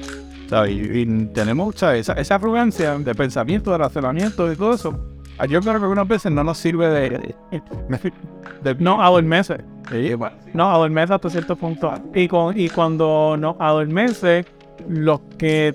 [0.49, 0.71] ¿Sabes?
[0.71, 2.01] Y, y tenemos, ¿sabes?
[2.01, 5.18] Esa, esa arrogancia de pensamiento, de razonamiento y todo eso.
[5.39, 7.35] Ah, Yo creo que algunas veces no nos sirve de...
[8.63, 9.57] de No, adormece.
[9.89, 11.91] Sí, bueno, No, adormece hasta cierto punto.
[12.13, 14.45] Y, con, y cuando nos adormece,
[14.87, 15.73] los que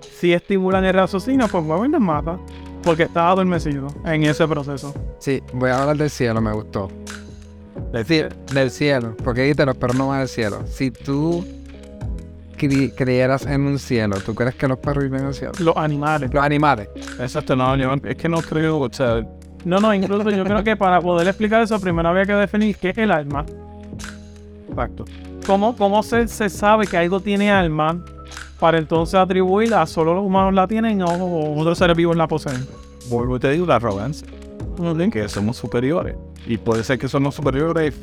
[0.00, 2.38] sí estimulan el raciocinio, pues bueno, nos mata.
[2.82, 4.94] Porque está adormecido en ese proceso.
[5.18, 6.88] Sí, voy a hablar del cielo, me gustó.
[7.92, 10.62] Decir, del cielo, porque dijiste los perros no van al cielo.
[10.66, 11.44] Si tú
[12.68, 15.52] creyeras en un cielo, ¿tú crees que los perros viven en el cielo?
[15.60, 16.32] Los animales.
[16.32, 16.88] Los animales.
[17.18, 19.24] exacto, no, yo- es que no creo, o sea,
[19.64, 22.90] No, no, incluso yo creo que para poder explicar eso, primero había que definir qué
[22.90, 23.44] es el alma.
[24.74, 25.04] facto.
[25.46, 28.02] ¿Cómo, cómo se, se sabe que algo tiene alma
[28.58, 32.28] para entonces atribuirla a solo los humanos la tienen o, o otros seres vivos la
[32.28, 32.66] poseen?
[33.08, 34.28] Vuelvo y te digo la arrogancia.
[35.12, 36.14] Que somos superiores.
[36.46, 37.94] Y puede ser que somos superiores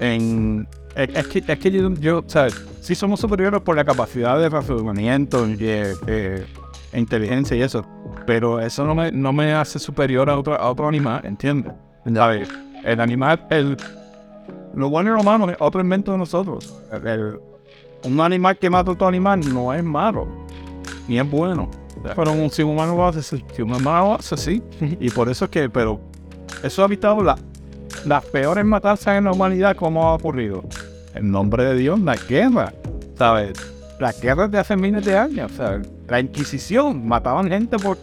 [0.00, 0.66] en...
[0.96, 2.54] Es, que, es que yo, yo, ¿sabes?
[2.80, 6.46] Sí somos superiores por la capacidad de razonamiento y eh, eh,
[6.92, 7.84] e inteligencia y eso.
[8.26, 11.72] Pero eso no me, no me hace superior a otro, a otro animal, ¿entiendes?
[12.14, 12.48] ¿Sabes?
[12.84, 13.76] El animal, el...
[14.74, 16.74] Lo bueno y lo malo es otro invento de nosotros.
[16.92, 17.40] El- el-
[18.04, 20.28] un animal que mata a otro animal no es malo.
[21.08, 21.70] Ni es bueno.
[22.14, 23.42] Pero un un humano lo hace, sí.
[23.54, 24.62] Si un humano lo hace así.
[25.00, 26.00] Y por eso es que, pero
[26.62, 27.38] eso ha evitado la-
[28.04, 30.62] las peores matanzas en la humanidad como ha ocurrido.
[31.14, 32.72] En nombre de Dios, la guerra,
[33.16, 33.52] ¿sabes?
[34.00, 35.86] Las guerras de hace miles de años, ¿sabes?
[36.08, 37.96] La Inquisición, mataban gente por,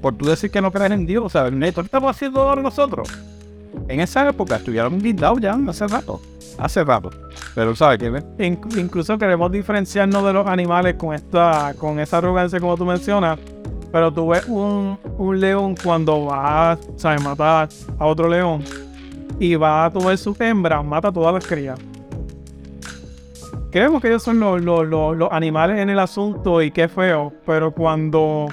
[0.00, 1.52] por tú decir que no crees en Dios, ¿sabes?
[1.52, 3.08] Neto, ¿qué estamos haciendo ahora nosotros?
[3.86, 6.20] En esa época estuvieron guindados ya hace rato,
[6.58, 7.10] hace rato.
[7.54, 8.44] Pero, ¿sabes qué?
[8.44, 13.38] In- incluso queremos diferenciarnos de los animales con esta con esa arrogancia como tú mencionas.
[13.90, 16.78] Pero tú ves un, un león cuando va a
[17.22, 18.62] matar a otro león
[19.38, 21.78] y va a tomar sus hembras, mata a todas las crías.
[23.70, 27.32] Creemos que ellos son los, los- los- los animales en el asunto y qué feo,
[27.44, 28.46] pero cuando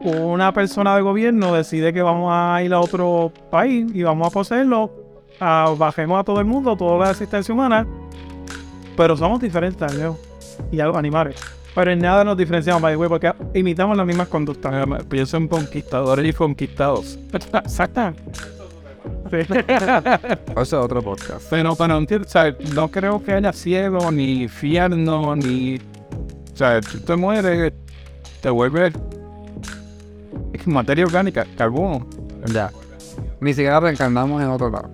[0.00, 4.30] una persona de gobierno decide que vamos a ir a otro país y vamos a
[4.30, 4.90] poseerlo,
[5.40, 7.86] bajemos a todo el mundo, toda la existencia humana,
[8.96, 10.18] pero somos diferentes, Leo,
[10.70, 11.36] y a los animales.
[11.74, 14.74] Pero en nada nos diferenciamos, by the way, porque imitamos las mismas conductas.
[15.08, 17.18] Pienso en conquistadores y conquistados.
[17.32, 18.12] Exacto.
[19.32, 19.54] Eso
[20.62, 21.46] es otro podcast.
[21.50, 25.76] Pero, entiendo, o sea, no creo que haya cielo, ni infierno, ni.
[25.76, 27.72] O sea, tú te mueres,
[28.40, 28.94] te vuelves.
[30.52, 32.06] Es materia orgánica, carbono.
[32.52, 32.70] Ya.
[33.40, 34.90] Ni siquiera reencarnamos en otro lado.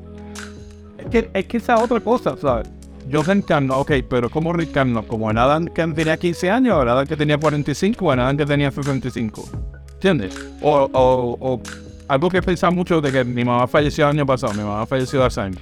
[0.99, 2.69] Es que, es que esa es otra cosa, ¿sabes?
[3.09, 5.07] Yo reencarno, ok, pero ¿cómo reencarno?
[5.07, 8.19] ¿Como en Adán que tenía 15 años, o en Adán que tenía 45, o en
[8.19, 9.49] Adán que tenía 65?
[9.95, 10.37] ¿Entiendes?
[10.61, 11.63] O, o, o
[12.09, 14.87] algo que he pensado mucho de que mi mamá falleció el año pasado, mi mamá
[14.87, 15.61] falleció de Alzheimer.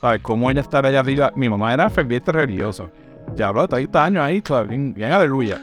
[0.00, 0.20] ¿Sabes?
[0.22, 1.32] ¿Cómo ella estar allá arriba?
[1.36, 2.84] Mi mamá era ferviente religiosa.
[3.36, 4.68] Ya habló 30 años ahí, ¿sabes?
[4.68, 5.60] Bien, bien aleluya.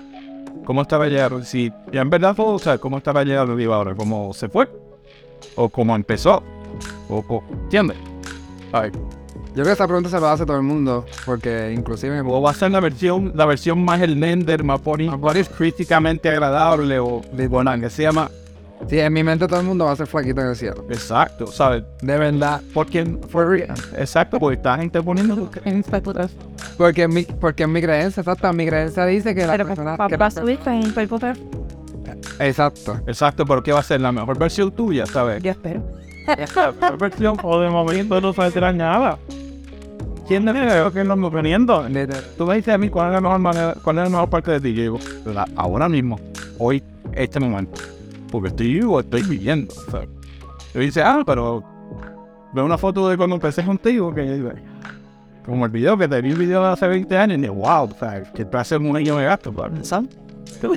[0.65, 1.29] ¿Cómo estaba ella?
[1.43, 3.95] Si ya en verdad todo, o sea, ¿cómo estaba ella arriba ahora?
[3.95, 4.69] ¿Cómo se fue?
[5.55, 6.41] ¿O cómo empezó?
[7.09, 7.97] ¿O, o ¿Entiendes?
[8.71, 8.93] ¿Sabes?
[8.93, 12.21] Yo creo que esa pregunta se la hace todo el mundo, porque inclusive...
[12.21, 16.29] O va a ser la versión, la versión más el Nender, más boni- más críticamente
[16.29, 17.49] agradable o de
[17.81, 18.29] que se llama.
[18.87, 20.85] Sí, en mi mente todo el mundo va a ser flaquito en el cielo.
[20.89, 21.83] Exacto, ¿sabes?
[22.01, 22.61] De verdad.
[22.73, 23.75] Porque, for real.
[23.97, 26.01] Exacto, porque esta gente poniendo sus creencias.
[26.77, 29.97] Porque en mi, porque en mi creencia, exacto, mi creencia dice que la Pero persona...
[30.07, 31.19] que va a subir con un cuerpo.
[32.39, 32.99] Exacto.
[33.05, 35.43] Exacto, pero ¿qué va a ser la mejor versión tuya, sabes?
[35.43, 35.83] Yo espero.
[36.25, 37.37] La mejor versión.
[37.43, 39.17] O de momento no sabe tirar nada.
[40.27, 41.87] ¿Quién de creo que nos poniendo?
[42.37, 44.51] Tú me dices a mí cuál es la mejor manera, cuál es la mejor parte
[44.51, 44.73] de ti.
[44.73, 44.99] Yo digo,
[45.55, 46.19] ahora mismo,
[46.59, 47.81] hoy, este momento.
[48.31, 49.73] Porque estoy vivo, estoy viviendo.
[49.89, 50.09] ¿sabes?
[50.73, 51.63] Y dice, ah, pero
[52.53, 54.49] veo una foto de cuando empecé contigo, que yo
[55.45, 57.89] como el video que te vi el video de hace 20 años, y digo, wow,
[57.99, 58.29] ¿sabes?
[58.29, 60.09] que te hace un año de gasto, ¿sabes?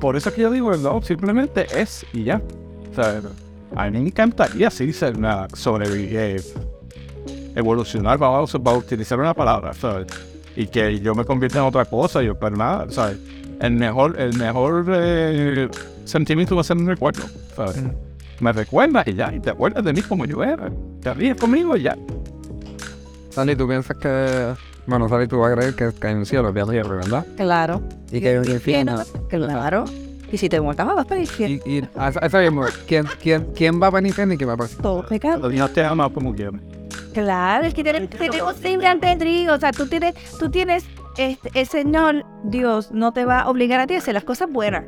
[0.00, 2.42] Por eso es que yo digo, no, simplemente es y ya.
[2.90, 3.22] O sea,
[3.74, 6.42] a mí me encantaría sí ser una sobrevivir,
[7.54, 10.06] evolucionar, vamos a utilizar una palabra, ¿sabes?
[10.60, 13.16] Y que yo me convierta en otra cosa, yo, pero nada, ¿sabes?
[13.60, 15.68] El mejor, el mejor eh,
[16.04, 17.22] sentimiento va a ser un recuerdo,
[17.54, 17.76] ¿sabes?
[18.40, 20.68] Me recuerdas y ya, y te acuerdas de mí como yo era.
[21.00, 21.96] Te ríes conmigo y ya.
[23.30, 24.54] Sandy, ¿tú piensas que...
[24.86, 27.24] Bueno, Sandy, tú vas a creer que, que hay un cielo, que hay ¿verdad?
[27.36, 27.82] Claro.
[28.10, 29.02] Y que hay un infierno.
[29.28, 29.84] Claro.
[30.32, 31.58] Y si te muertas, vas para el infierno.
[31.66, 34.50] Y, y a- a- eso mismo, ¿quién, quién, ¿quién va para el infierno y quién
[34.50, 34.82] va para el cielo?
[34.82, 35.48] Todo pecado.
[35.48, 36.60] Dios te ama como quieras.
[37.18, 39.54] Claro, es que tienes, tenemos libre albedrío.
[39.54, 40.84] O sea, tú tienes, tú tienes,
[41.16, 44.48] este, el Señor, Dios, no te va a obligar a ti a hacer las cosas
[44.48, 44.84] buenas.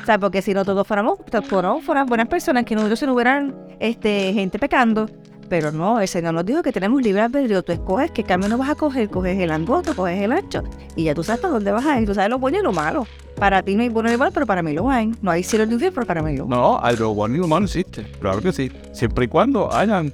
[0.00, 3.54] O sea, porque si no todos fuéramos, todos fueran buenas personas, que nosotros no hubieran
[3.78, 5.06] este, gente pecando.
[5.50, 7.62] Pero no, el Señor nos dijo que tenemos libre albedrío.
[7.62, 10.62] Tú escoges qué camino vas a coger, coges el angosto, coges el ancho.
[10.96, 12.06] Y ya tú sabes para dónde vas a ir.
[12.06, 13.06] Tú sabes lo bueno y lo malo.
[13.36, 15.12] Para ti no hay bueno ni malo, pero para mí lo hay.
[15.20, 16.48] No hay cielo ni infierno, pero para mí lo hay.
[16.48, 18.10] No, algo bueno y lo malo existe.
[18.18, 18.72] Claro que sí.
[18.92, 20.12] Siempre y cuando hayan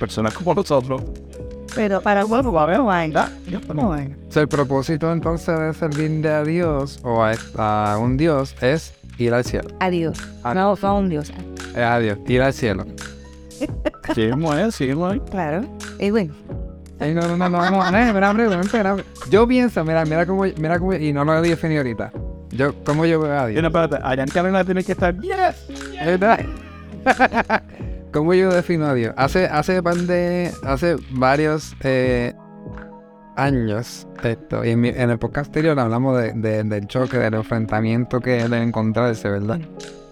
[0.00, 1.02] personas como nosotros.
[1.76, 2.80] Pero para el bueno va a haber,
[4.32, 9.32] sea, el propósito entonces de servirle a Dios o a, a un Dios es ir
[9.32, 9.68] al cielo.
[9.78, 10.18] Adiós.
[10.42, 10.54] Ah.
[10.54, 11.30] No, fue un Dios.
[11.70, 12.86] Es a Dios, ir al cielo.
[14.54, 15.20] Ahí, seguimos ahí.
[15.30, 15.64] Claro.
[15.98, 16.34] Y bueno.
[16.98, 18.96] Ey, no, no, no, no, no, espera, espera, espera.
[19.30, 22.10] Yo pienso, mira, mira cómo, mira cómo, y no lo he definido ahorita.
[22.50, 23.62] Yo, ¿cómo yo veo a Y Dios?
[23.62, 25.14] no, espérate, allá en Carolina tiene que estar.
[25.20, 25.66] Yes.
[26.04, 26.40] ¿Verdad?
[28.12, 29.14] ¿Cómo yo defino a Dios?
[29.16, 32.34] Hace, hace par de, hace varios eh,
[33.36, 38.20] años, esto, y en, en el podcast anterior hablamos de, de- del choque, del enfrentamiento
[38.20, 39.60] que es de encontrarse, ¿verdad?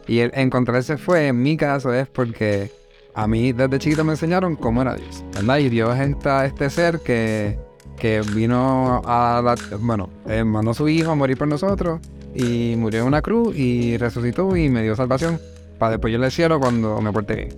[0.07, 2.71] Y el encontrarse fue, en mi caso, es porque
[3.15, 5.59] a mí desde chiquito me enseñaron cómo era Dios, ¿verdad?
[5.59, 7.59] Y Dios es este ser que,
[7.99, 12.01] que vino a la, bueno, eh, mandó a su hijo a morir por nosotros
[12.35, 15.41] y murió en una cruz y resucitó y me dio salvación
[15.79, 17.49] para después yo al cielo cuando me porté bien.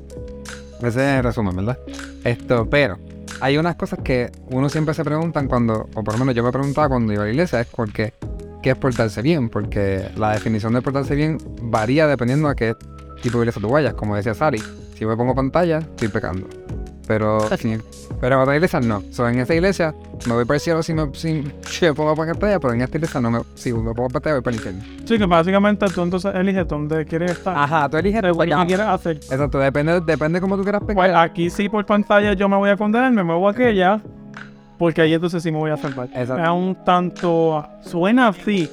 [0.82, 1.78] Ese es el resumen, ¿verdad?
[2.24, 2.98] Esto, pero
[3.40, 6.52] hay unas cosas que uno siempre se preguntan cuando, o por lo menos yo me
[6.52, 8.12] preguntaba cuando iba a la iglesia, es por qué,
[8.62, 12.74] qué es portarse bien, porque la definición de portarse bien varía dependiendo a qué
[13.22, 14.62] tipo de iglesia tú vayas, como decía Sari.
[14.96, 16.46] Si me pongo pantalla, estoy pecando.
[17.10, 17.40] Pero,
[18.20, 19.02] pero en otra iglesia no.
[19.10, 19.92] So, en esa iglesia
[20.28, 21.42] me voy para el cielo si me, si,
[21.82, 24.54] me pongo pantalla, pero en esta iglesia no me, si me pongo pantalla voy para
[24.54, 24.84] el infierno.
[25.04, 27.58] Sí, que básicamente tú entonces eliges dónde quieres estar.
[27.58, 28.22] Ajá, tú eliges.
[28.22, 29.16] ¿Qué quieres hacer?
[29.16, 30.94] Exacto, depende, depende cómo tú quieras pecar.
[30.94, 34.00] Pues aquí sí por pantalla yo me voy a condenar, me muevo a aquella,
[34.78, 36.06] porque ahí entonces sí me voy a salvar.
[36.14, 36.44] Exacto.
[36.44, 37.66] Es un tanto...
[37.82, 38.70] Suena así.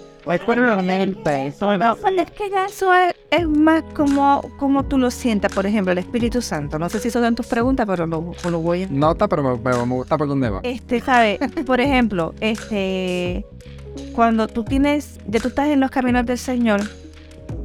[1.57, 2.01] Suena así.
[2.17, 5.97] Es que ya eso es, es más como, como tú lo sientas, por ejemplo, el
[5.97, 6.77] Espíritu Santo.
[6.77, 8.87] No sé si son tus preguntas, pero lo, lo voy a...
[8.89, 10.59] No está, pero me, pero me gusta por dónde va.
[10.63, 11.39] Este, ¿sabes?
[11.65, 13.45] Por ejemplo, este,
[14.13, 16.81] cuando tú tienes, ya tú estás en los caminos del Señor,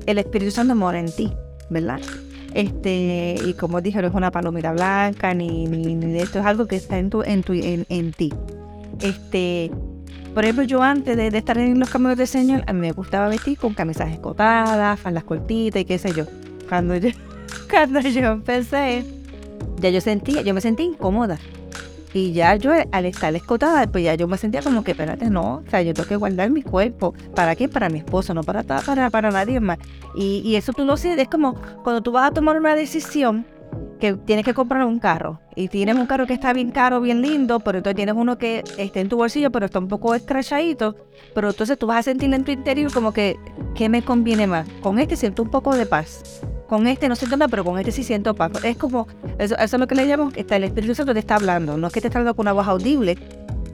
[0.06, 1.32] el Espíritu Santo mora en ti,
[1.70, 2.00] ¿verdad?
[2.54, 6.46] Este, y como dije, no es una palomita blanca, ni, ni, ni de esto, es
[6.46, 8.32] algo que está en tu, en tu, en, en ti.
[9.00, 9.70] Este,
[10.34, 12.92] Por ejemplo, yo antes de, de estar en los caminos del Señor, a mí me
[12.92, 16.24] gustaba vestir con camisas escotadas, faldas cortitas y qué sé yo.
[16.68, 17.10] Cuando yo,
[17.70, 19.04] cuando yo empecé,
[19.78, 21.38] ya yo sentía, yo me sentía incómoda.
[22.14, 25.62] Y ya yo al estar escotada, pues ya yo me sentía como que, espérate, no,
[25.66, 27.14] o sea, yo tengo que guardar mi cuerpo.
[27.34, 27.68] ¿Para qué?
[27.68, 29.78] Para mi esposo, no para, para, para nadie más.
[30.14, 33.46] Y, y eso tú lo sientes, es como cuando tú vas a tomar una decisión
[34.02, 37.22] que tienes que comprar un carro y tienes un carro que está bien caro, bien
[37.22, 40.96] lindo, pero entonces tienes uno que está en tu bolsillo, pero está un poco escrachadito,
[41.36, 43.38] pero entonces tú vas a sentir en tu interior como que,
[43.76, 44.66] ¿qué me conviene más?
[44.80, 46.42] Con este siento un poco de paz.
[46.66, 48.50] Con este no siento nada, pero con este sí siento paz.
[48.64, 49.06] Es como,
[49.38, 51.86] eso, eso es lo que le llamamos, está el Espíritu Santo te está hablando, no
[51.86, 53.16] es que te está hablando con una voz audible,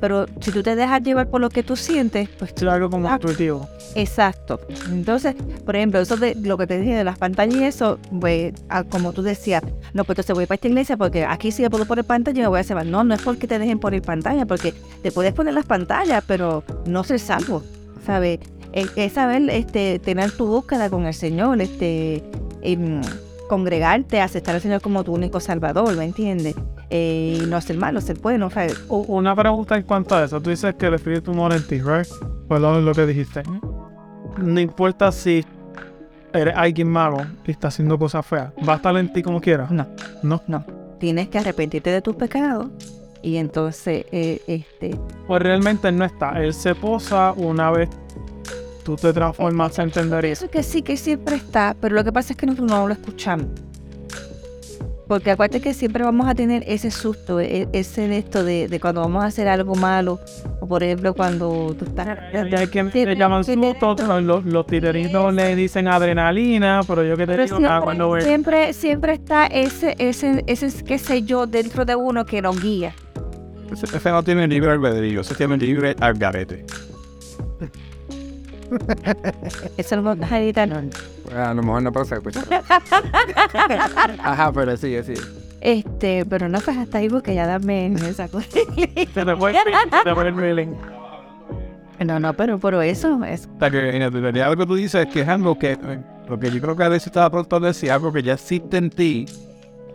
[0.00, 3.08] pero si tú te dejas llevar por lo que tú sientes, pues Es algo como
[3.08, 3.14] Ah.
[3.14, 3.68] intuitivo.
[3.94, 4.60] Exacto.
[4.90, 5.34] Entonces,
[5.64, 8.52] por ejemplo, eso de lo que te dije de las pantallas y eso, pues,
[8.90, 9.62] como tú decías,
[9.94, 12.42] no, pues entonces voy para esta iglesia porque aquí sí le puedo poner pantalla y
[12.42, 12.90] me voy a mal.
[12.90, 16.62] No, no es porque te dejen poner pantalla, porque te puedes poner las pantallas, pero
[16.86, 17.62] no ser salvo,
[18.04, 18.40] ¿sabes?
[18.72, 22.22] Es, es saber este, tener tu búsqueda con el Señor, este,
[22.62, 23.00] em,
[23.48, 26.54] congregarte, aceptar al Señor como tu único salvador, ¿me entiendes?
[26.90, 28.82] Eh, y no ser malo, ser bueno, ¿sabes?
[28.88, 30.40] U- Una pregunta en cuanto a eso.
[30.40, 32.06] Tú dices que el espíritu mora en ti, ¿right?
[32.48, 33.42] Pues lo, lo que dijiste.
[34.38, 35.44] No importa si
[36.32, 38.52] eres alguien malo y está haciendo cosas feas.
[38.66, 39.66] Va a estar en ti como quiera.
[39.70, 39.86] No.
[40.22, 40.40] No.
[40.46, 40.64] No.
[40.98, 42.68] Tienes que arrepentirte de tus pecados
[43.22, 46.42] y entonces, eh, este, Pues realmente no está.
[46.42, 47.88] Él se posa una vez
[48.84, 50.44] tú te transformas a entender eso.
[50.46, 52.94] Eso que sí, que siempre está, pero lo que pasa es que nosotros no lo
[52.94, 53.46] escuchamos.
[55.08, 58.78] Porque acuérdate que siempre vamos a tener ese susto, e- ese de esto de, de
[58.78, 60.20] cuando vamos a hacer algo malo,
[60.60, 62.18] o por ejemplo cuando tú estás...
[62.32, 67.16] Y hay quien Sí, le llaman susto, los, los titeritos le dicen adrenalina, pero yo
[67.16, 70.98] que te Pero digo, siempre, ah, cuando ve- siempre, siempre está ese, ese, ese, qué
[70.98, 72.92] sé yo, dentro de uno que nos guía.
[73.72, 76.66] Ese, ese no tiene libre albedrío, ese tiene libre al garete.
[79.76, 80.80] Eso lo vamos a editar, no.
[81.24, 82.44] Pues, a lo mejor no puedo escuchar.
[84.22, 85.14] Ajá, pero sí, sí.
[85.60, 88.48] Este, pero no pues hasta ahí porque ya dame esa cosa.
[88.50, 90.74] se te fue el feeling.
[92.04, 95.06] No, no, pero por eso es O sea que en realidad lo que tú dices
[95.06, 97.56] es que es algo que, eh, lo que yo creo que a veces estaba pronto
[97.56, 99.26] a decir, algo que ya existe en ti,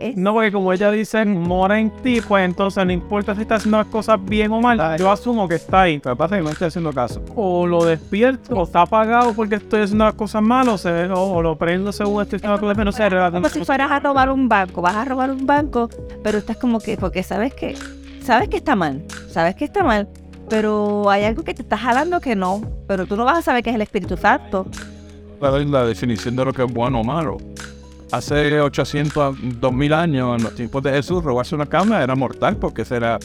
[0.00, 3.56] es- No, porque como ella dice, mora en ti, pues entonces no importa si está
[3.56, 5.98] haciendo las cosas bien o mal, yo asumo que está ahí.
[5.98, 7.22] pero pasa que no estoy haciendo caso.
[7.34, 11.20] O lo despierto, o está apagado porque estoy haciendo las cosas mal, o, se, o,
[11.34, 14.00] o lo prendo según estoy haciendo las cosas bien, no sé, como si fueras a
[14.00, 15.88] robar un banco, vas a robar un banco,
[16.22, 17.74] pero estás como que, porque sabes que,
[18.22, 20.08] sabes que está mal, sabes que está mal,
[20.48, 23.62] pero hay algo que te está jalando que no, pero tú no vas a saber
[23.62, 24.66] que es el Espíritu Santo.
[25.38, 27.36] ¿Cuál es la definición de lo que es bueno o malo?
[28.12, 32.82] Hace 800, 2000 años, en los tiempos de Jesús, robarse una cama era mortal porque
[32.82, 33.18] ese era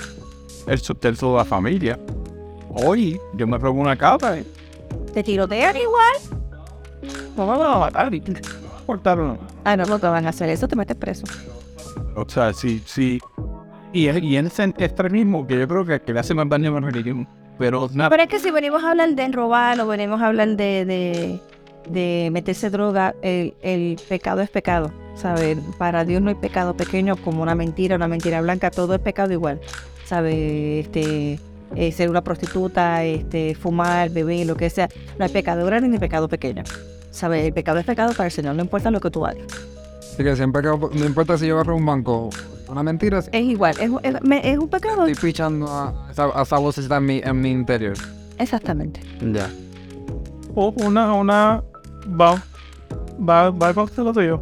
[0.67, 1.99] el sustento de la familia.
[2.69, 4.45] Hoy, yo me robo una cama y
[5.13, 6.15] Te tirotean igual.
[7.35, 8.11] no me van a matar
[8.89, 9.37] cortaron.
[9.63, 11.25] Ah, no, no te van a hacer eso, te metes preso.
[12.15, 13.19] O sea, sí, sí.
[13.93, 16.81] Y, y en ese extremismo que yo creo que, que le hace más daño a
[16.81, 17.27] la religión.
[17.59, 20.47] Pero nada, Pero es que si venimos a hablar de robar o venimos a hablar
[20.55, 21.39] de, de,
[21.89, 24.91] de meterse droga, el, el pecado es pecado.
[25.15, 25.57] ¿Sabes?
[25.77, 29.33] Para Dios no hay pecado pequeño como una mentira, una mentira blanca, todo es pecado
[29.33, 29.59] igual.
[30.05, 30.85] ¿Sabes?
[30.85, 31.39] Este,
[31.75, 34.87] eh, ser una prostituta, este, fumar, beber, lo que sea.
[35.17, 36.63] No hay pecado grande ni pecado pequeño.
[37.11, 37.45] ¿Sabes?
[37.45, 39.43] El pecado es pecado para el Señor, no importa lo que tú hagas.
[40.13, 42.29] Así que siempre que, no importa si yo agarro un banco,
[42.69, 45.05] una mentira, Es igual, es, es- me- es un pecado.
[45.05, 47.95] estoy pichando a esa, a esa vocecita en mi, en mi interior.
[48.37, 49.01] Exactamente.
[49.33, 49.49] Ya.
[50.55, 51.63] O una, una,
[52.09, 52.41] va,
[53.19, 54.41] va, va a contar lo tuyo.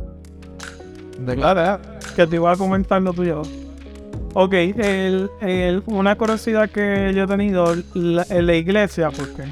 [1.19, 1.79] de nada.
[2.15, 3.41] que te iba a comentar lo tuyo.
[4.33, 9.43] Ok, el, el- una curiosidad que yo he tenido la- en la iglesia, porque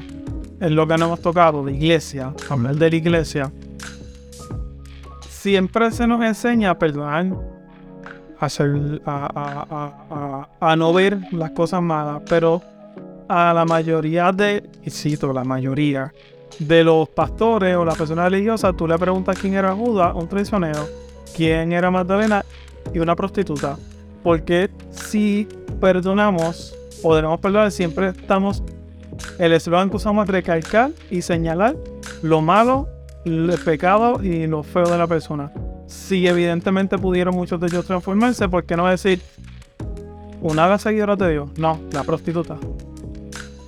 [0.60, 3.52] es lo que no hemos tocado, de iglesia, hablar de la iglesia.
[5.28, 7.26] Siempre se nos enseña a perdonar,
[8.38, 12.62] a, a- a- a- a no ver las cosas malas, pero
[13.28, 16.12] a la mayoría de, y cito, la mayoría
[16.58, 20.86] de los pastores o las personas religiosas, tú le preguntas quién era Judas, un traicionero,
[21.34, 22.44] quién era Magdalena
[22.92, 23.76] y una prostituta.
[24.22, 25.46] Porque si
[25.80, 28.62] perdonamos o debemos perdonar, siempre estamos.
[29.38, 31.76] El eslogan que usamos es recalcar y señalar
[32.22, 32.88] lo malo,
[33.24, 35.52] el pecado y lo feo de la persona.
[35.86, 39.20] Si evidentemente pudieron muchos de ellos transformarse, ¿por qué no decir
[40.40, 41.50] una de las seguidoras de Dios?
[41.56, 42.56] No, la prostituta.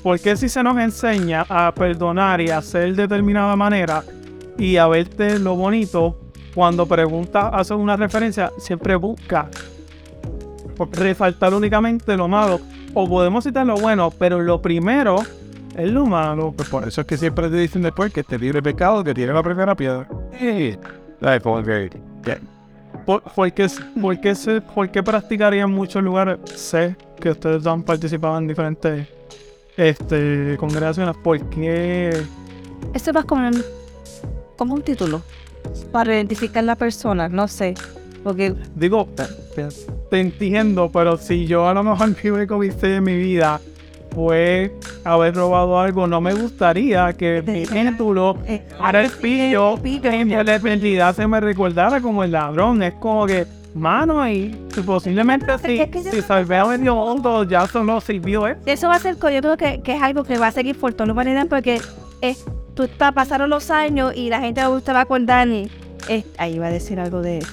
[0.03, 4.03] Porque si se nos enseña a perdonar y a hacer de determinada manera
[4.57, 6.17] y a verte lo bonito,
[6.55, 9.49] cuando pregunta, hace una referencia, siempre busca
[10.93, 12.61] resaltar únicamente lo malo.
[12.95, 15.19] O podemos citar lo bueno, pero lo primero
[15.77, 16.53] es lo malo.
[16.57, 19.33] Pues por eso es que siempre te dicen después que este libre pecado que tiene
[19.33, 20.09] la primera piedra.
[20.39, 20.77] Sí.
[23.05, 23.69] Por, porque,
[24.01, 24.35] porque,
[24.75, 26.39] porque practicaría en muchos lugares.
[26.55, 29.09] Sé que ustedes han participado en diferentes
[29.79, 31.17] este, congregaciones.
[31.17, 32.11] ¿Por qué?
[32.93, 33.65] Eso va como un,
[34.57, 35.23] como un título
[35.93, 37.75] para identificar la persona, no sé.
[38.23, 39.09] Porque Digo,
[40.11, 43.61] te entiendo, pero si yo a lo mejor único vicio de mi vida
[44.15, 44.75] fue
[45.05, 51.15] haber robado algo, no me gustaría que mi título eh, Ahora el pillo, en eternidad
[51.15, 52.83] se me recordara como el ladrón.
[52.83, 54.55] Es como que, mano, y
[54.85, 58.57] posiblemente si, Es que si medio mundo, ya solo sirvió, ¿eh?
[58.67, 60.93] eso va a ser, yo creo que, que es algo que va a seguir por
[60.95, 61.81] toda la humanidad porque
[62.21, 62.45] es,
[62.75, 65.71] tú pasaron los años y la gente te va a acordar y
[66.09, 67.45] es- ahí va a decir algo de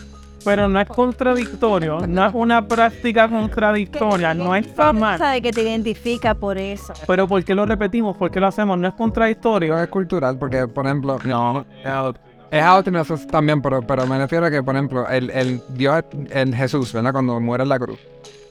[0.43, 5.17] Pero no es contradictorio, no es una práctica contradictoria, no está mal.
[5.17, 6.93] sabe que te identifica por eso.
[7.07, 8.15] Pero ¿por qué lo repetimos?
[8.15, 8.77] ¿Por qué lo hacemos?
[8.77, 9.77] No es contradictorio.
[9.79, 11.65] Es cultural porque, por ejemplo, no,
[12.51, 12.63] es
[13.11, 16.93] eso también, pero, pero me refiero a que, por ejemplo, el, el Dios, el Jesús,
[16.93, 17.11] ¿verdad?
[17.11, 17.99] Cuando muere en la cruz,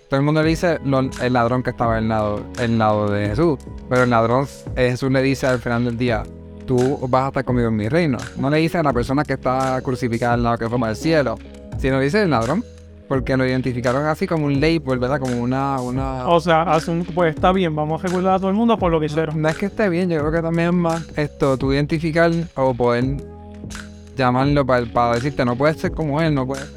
[0.09, 3.29] todo el mundo le dice lo- el ladrón que estaba en lado, el lado de
[3.29, 6.23] Jesús, pero el ladrón, eh, Jesús le dice al final del día,
[6.67, 8.19] tú vas a estar conmigo en mi reino.
[8.37, 11.37] No le dice a la persona que está crucificada al lado que forma el cielo,
[11.79, 12.65] sino dice el ladrón,
[13.09, 15.21] porque lo identificaron así como un label, ¿verdad?
[15.21, 15.79] Como una...
[15.81, 16.27] una...
[16.29, 18.99] O sea, asum- pues está bien, vamos a recordar a todo el mundo por lo
[18.99, 19.41] que hicieron.
[19.43, 22.73] No es que esté bien, yo creo que también es más esto, tú identificar o
[22.73, 23.05] poder
[24.17, 26.73] llamarlo para, para decirte, no puedes ser como él, no puedes.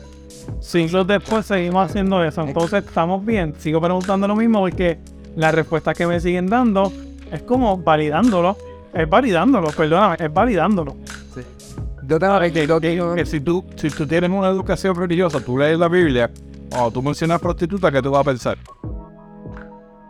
[0.60, 2.42] Siglos después seguimos haciendo eso.
[2.42, 3.54] Entonces, estamos bien.
[3.58, 4.98] Sigo preguntando lo mismo porque
[5.36, 6.92] la respuesta que me siguen dando
[7.32, 8.56] es como validándolo.
[8.94, 10.96] Es validándolo, perdóname, es validándolo.
[12.08, 15.78] Yo tengo que, que- que si, tú, si tú tienes una educación religiosa, tú lees
[15.78, 16.32] la Biblia,
[16.72, 18.58] o tú mencionas prostituta, ¿qué tú vas a pensar?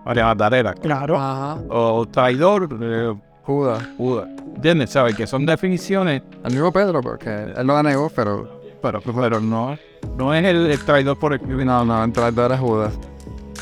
[0.06, 0.74] María Magdalena.
[0.76, 1.18] Claro.
[1.20, 1.58] Ajá.
[1.70, 3.14] O traidor, eh,
[3.48, 3.84] Judas.
[3.98, 4.28] Judas.
[4.56, 4.90] ¿Entiendes?
[4.92, 5.16] ¿Sabes?
[5.16, 8.62] Que son definiciones, El mismo Pedro, porque él lo negó, pero.
[8.82, 9.76] pero, pero no,
[10.18, 12.94] no es el, el traidor por el No, no, el traidor es Judas.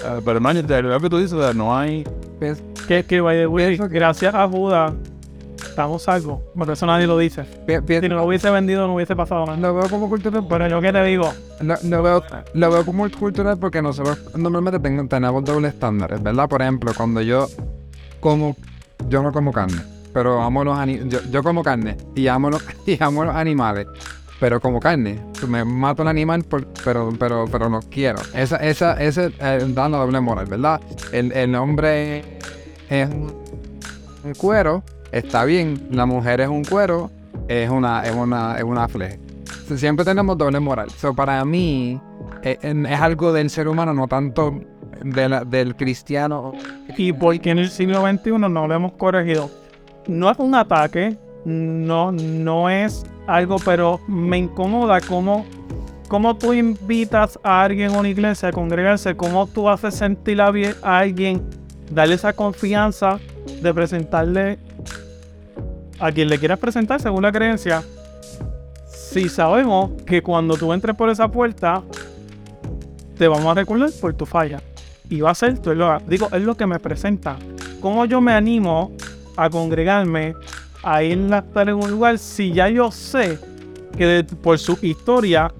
[0.03, 2.03] Eh, pero de lo que tú dices, no hay.
[2.87, 4.93] Que, que way, gracias a Judas
[5.63, 6.39] estamos salvos.
[6.55, 7.45] Por eso nadie lo dice.
[8.01, 9.57] Si no lo hubiese vendido, no hubiese pasado nada.
[9.57, 11.31] Lo veo como cultural, Pero yo que te digo,
[11.61, 12.23] lo, lo veo,
[12.53, 16.47] lo veo como cultural porque nosotros normalmente ten- tenemos dobles estándares, ¿verdad?
[16.47, 17.47] Por ejemplo, cuando yo
[18.19, 18.55] como,
[19.09, 19.81] yo no como carne,
[20.13, 23.87] pero amo los ani- yo, yo como carne y amo los, y amo los animales,
[24.39, 26.43] pero como carne, me mato el animal,
[26.83, 28.19] pero, pero, pero no quiero.
[28.33, 30.81] Esa, esa, ese es dando doble moral, ¿verdad?
[31.11, 32.39] El, el hombre
[32.89, 33.33] es un,
[34.23, 37.11] un cuero, está bien, la mujer es un cuero,
[37.47, 39.19] es una, es una, es una fleje.
[39.77, 40.89] Siempre tenemos doble moral.
[40.91, 41.99] So, para mí
[42.43, 44.59] eh, es algo del ser humano, no tanto
[45.03, 46.53] del cristiano.
[46.97, 49.49] y porque en el siglo XXI no lo hemos corregido.
[50.07, 55.45] No es un ataque, no, no es algo, pero me incomoda cómo,
[56.07, 60.51] cómo tú invitas a alguien a una iglesia a congregarse, cómo tú haces sentir a,
[60.81, 61.41] a alguien,
[61.91, 63.19] darle esa confianza
[63.61, 64.59] de presentarle
[65.99, 67.83] a quien le quieras presentar según la creencia.
[68.87, 71.81] Si sabemos que cuando tú entres por esa puerta,
[73.17, 74.61] te vamos a recordar por tu falla.
[75.09, 76.01] Y va a ser tu eslogan.
[76.07, 77.37] Digo, es lo que me presenta.
[77.81, 78.91] ¿Cómo yo me animo
[79.37, 80.33] a congregarme,
[80.83, 83.37] a ir a estar en un lugar si ya yo sé
[83.97, 85.51] que de- por su historia,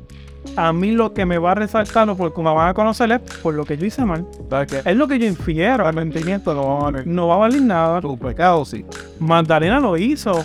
[0.56, 3.20] a mí lo que me va a resaltar o porque me van a conocer es
[3.42, 4.26] por lo que yo hice mal.
[4.50, 4.90] ¿Sabes qué?
[4.90, 5.86] Es lo que yo infiero.
[5.88, 7.08] Arrepentimiento no va a valer.
[7.08, 8.02] No va a valer nada.
[8.02, 8.86] Tu pecado sí.
[9.20, 10.44] Magdalena lo hizo.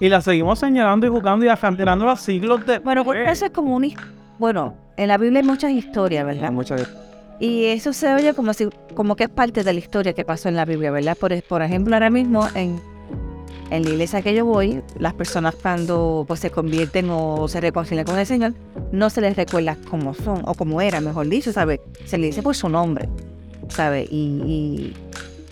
[0.00, 2.80] Y la seguimos señalando y juzgando y ajanterando a siglos de.
[2.80, 3.94] Bueno, porque eso es como un...
[4.38, 6.50] Bueno, en la Biblia hay muchas historias, ¿verdad?
[6.50, 6.80] Muchas
[7.42, 10.48] Y eso se oye como si, como que es parte de la historia que pasó
[10.48, 11.18] en la Biblia, ¿verdad?
[11.18, 12.80] Por, por ejemplo, ahora mismo en,
[13.70, 18.06] en la iglesia que yo voy, las personas cuando pues, se convierten o se reconcilian
[18.06, 18.54] con el Señor,
[18.92, 21.80] no se les recuerda cómo son, o cómo era, mejor dicho, ¿sabes?
[22.04, 23.08] Se les dice por su nombre,
[23.70, 24.06] ¿sabes?
[24.12, 24.94] Y,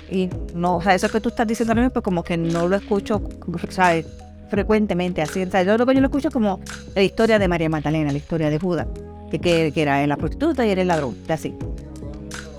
[0.08, 2.36] y, y no, o sea, eso que tú estás diciendo ahora mismo, pues como que
[2.36, 3.20] no lo escucho,
[3.68, 4.06] ¿sabes?
[4.48, 5.42] Frecuentemente así.
[5.42, 6.60] O yo lo que yo lo escucho es como
[6.94, 8.86] la historia de María Magdalena, la historia de Judas,
[9.30, 11.54] que, que, que era la prostituta y era el ladrón, así.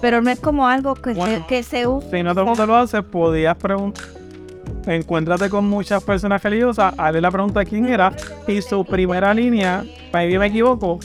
[0.02, 1.38] Pero no es como algo que, Bueno.
[1.42, 2.10] se, que se usa.
[2.10, 4.04] Si no mundo lo hace, podías preguntar.
[4.88, 8.12] Encuéntrate con muchas personas religiosas, hazle la pregunta de quién era
[8.48, 11.00] y su primera línea, para mí me equivoco, O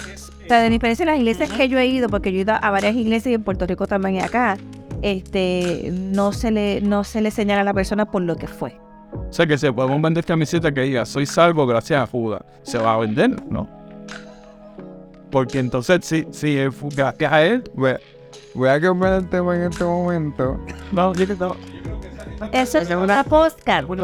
[0.48, 2.70] sea, de diferencia de las iglesias que yo he ido, porque yo he ido a
[2.70, 4.56] varias iglesias y en Puerto Rico también y acá,
[5.02, 8.78] este, no se le, no se le señala a la persona por lo que fue.
[9.12, 12.42] O sea que se podemos vender camiseta que diga soy salvo gracias a Judas.
[12.62, 13.30] ¿Se va a vender?
[13.50, 13.68] No.
[15.36, 17.92] Porque entonces si, si es gracias a él, Voy,
[18.54, 20.58] voy a cambiar el tema en este momento.
[20.92, 21.54] no, yo que no.
[22.52, 23.84] Eso es una postcard.
[23.86, 24.00] Pues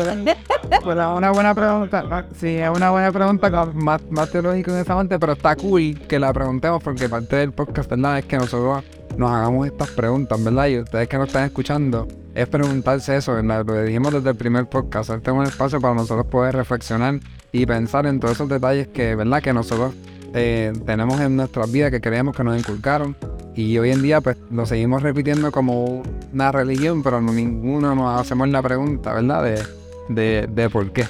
[0.84, 2.26] una buena pregunta.
[2.36, 6.18] Sí, es una buena pregunta más, más teológico en esa parte, pero está cool que
[6.18, 8.18] la preguntemos porque parte del podcast, ¿verdad?
[8.18, 8.84] Es que nosotros
[9.16, 10.66] nos hagamos estas preguntas, ¿verdad?
[10.66, 13.64] Y ustedes que nos están escuchando, es preguntarse eso, ¿verdad?
[13.64, 17.20] Lo dijimos desde el primer podcast, este es un espacio para nosotros poder reflexionar
[17.52, 19.40] y pensar en todos esos detalles que, ¿verdad?
[19.40, 19.94] Que nosotros
[20.34, 23.16] eh, tenemos en nuestras vidas que creemos que nos inculcaron
[23.54, 26.02] y hoy en día pues lo seguimos repitiendo como
[26.32, 29.44] una religión, pero no, ninguno nos hacemos la pregunta, ¿verdad?
[29.44, 29.62] De,
[30.08, 31.06] de, de por qué.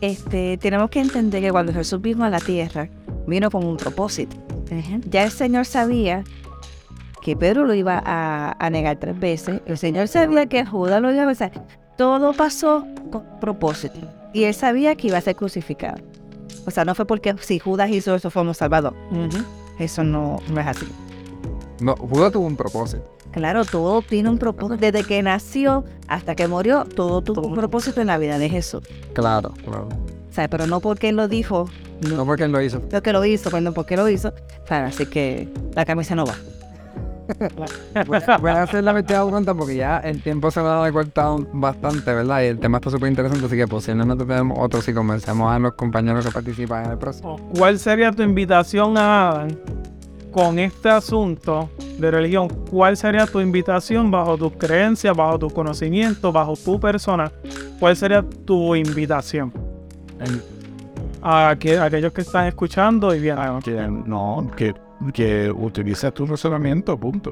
[0.00, 2.88] Este, tenemos que entender que cuando Jesús vino a la tierra,
[3.26, 4.36] vino con un propósito.
[5.08, 6.24] Ya el Señor sabía
[7.22, 9.60] que Pedro lo iba a, negar tres veces.
[9.66, 11.52] El Señor sabía que Judas lo iba a besar.
[11.96, 13.98] Todo pasó con propósito.
[14.32, 15.98] Y él sabía que iba a ser crucificado.
[16.66, 18.94] O sea, no fue porque si Judas hizo eso fuimos salvados.
[19.78, 20.86] Eso no, no es así.
[21.80, 23.04] No, Judas tuvo un propósito.
[23.32, 24.76] Claro, todo tiene un propósito.
[24.76, 28.82] Desde que nació hasta que murió, todo tuvo un propósito en la vida de Jesús.
[29.12, 29.88] Claro, claro.
[30.30, 31.68] O sea, pero no porque él lo dijo.
[32.08, 32.82] No, porque él lo hizo.
[32.90, 34.32] Lo que lo hizo, no porque lo hizo.
[34.66, 36.34] Claro, así que la camisa no va.
[38.40, 42.12] Voy a hacer la metida cuenta porque ya el tiempo se me ha cortado bastante,
[42.12, 42.42] ¿verdad?
[42.42, 45.74] Y el tema está súper interesante, así que posiblemente tenemos otro si comencemos a los
[45.74, 47.38] compañeros que participan en el próximo.
[47.56, 49.48] ¿Cuál sería tu invitación a Adam
[50.32, 51.68] con este asunto
[51.98, 52.48] de religión?
[52.70, 57.30] ¿Cuál sería tu invitación bajo tus creencias, bajo tus conocimientos, bajo tu persona?
[57.78, 59.52] ¿Cuál sería tu invitación?
[61.20, 63.36] A, aquellos que están escuchando y bien.
[63.38, 63.60] Ah,
[64.06, 64.74] no, que
[65.12, 67.30] que utilices tu razonamiento, punto.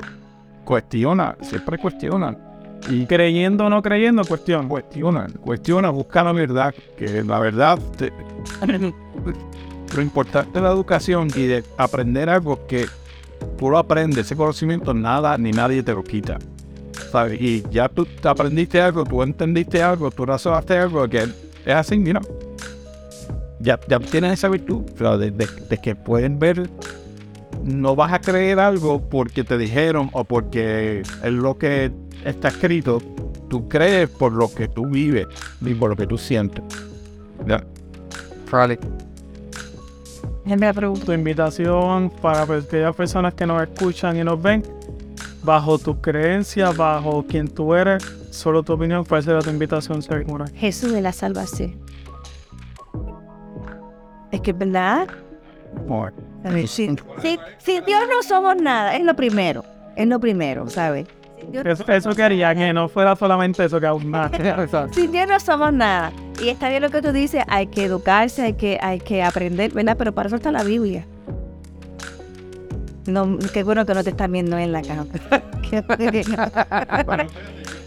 [0.65, 2.37] Cuestiona, siempre cuestiona.
[2.91, 4.69] Y creyendo o no creyendo, cuestiona.
[4.69, 7.79] Cuestiona, cuestiona, busca la verdad, que la verdad,
[9.95, 12.87] lo importante de la educación y de aprender algo que
[13.59, 16.39] tú lo aprendes, ese conocimiento nada ni nadie te lo quita.
[17.11, 17.41] ¿sabes?
[17.41, 21.23] Y ya tú aprendiste algo, tú entendiste algo, tú razonaste algo, que
[21.65, 22.21] es así, mira.
[23.59, 26.69] Ya, ya tienes esa virtud, de que pueden ver
[27.67, 31.93] no vas a creer algo porque te dijeron o porque es lo que
[32.25, 33.03] está escrito.
[33.49, 35.27] Tú crees por lo que tú vives
[35.61, 36.63] y por lo que tú sientes.
[37.47, 37.65] ¿Ya?
[41.05, 44.63] Tu invitación para aquellas personas que nos escuchan y nos ven,
[45.43, 50.47] bajo tu creencia, bajo quien tú eres, solo tu opinión, ¿cuál será tu invitación, segura?
[50.55, 51.75] Jesús de la salvación.
[54.31, 55.09] Es que, ¿verdad?
[56.73, 59.65] Si, Dios no somos nada, es lo primero.
[59.97, 61.07] Es lo primero, ¿sabes?
[61.89, 64.31] eso, quería, que no fuera solamente eso que aún más.
[64.93, 66.13] Sin Dios no somos nada.
[66.43, 69.73] Y está bien lo que tú dices, hay que educarse, hay que, hay que aprender,
[69.73, 69.97] ¿verdad?
[69.97, 71.07] Pero para eso está la Biblia.
[73.07, 75.07] No, qué bueno que no te están viendo en la cama.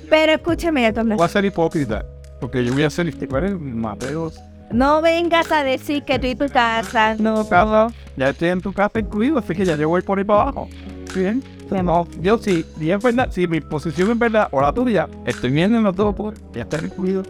[0.09, 2.05] Pero escúchame, Voy a ser hipócrita,
[2.39, 3.13] porque yo voy a ser
[3.59, 4.39] Mateos
[4.71, 7.15] no vengas a decir que tú y tu casa.
[7.15, 7.87] No, casa.
[8.15, 10.69] Ya estoy en tu casa incluido, así que ya yo voy por ahí para abajo.
[11.15, 11.43] Bien.
[11.83, 15.51] No, yo sí, si es verdad, si mi posición es verdad o la tuya, estoy
[15.51, 16.33] viendo todo por.
[16.51, 17.23] Ya está incluido.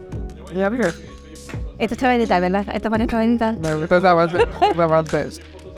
[0.56, 0.68] Ya
[1.78, 2.66] Esto está bonita, ¿verdad?
[2.74, 3.54] Está bonita.
[3.62, 5.28] Me gusta esa parte.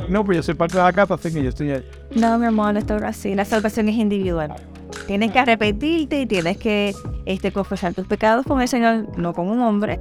[0.09, 1.85] No, pues yo soy parte de la casa, así que yo estoy ahí.
[2.15, 3.35] No, mi amor, no estoy así.
[3.35, 4.53] La salvación es individual.
[5.07, 6.93] Tienes que arrepentirte y tienes que
[7.25, 9.99] este, confesar tus pecados con el Señor, no con un hombre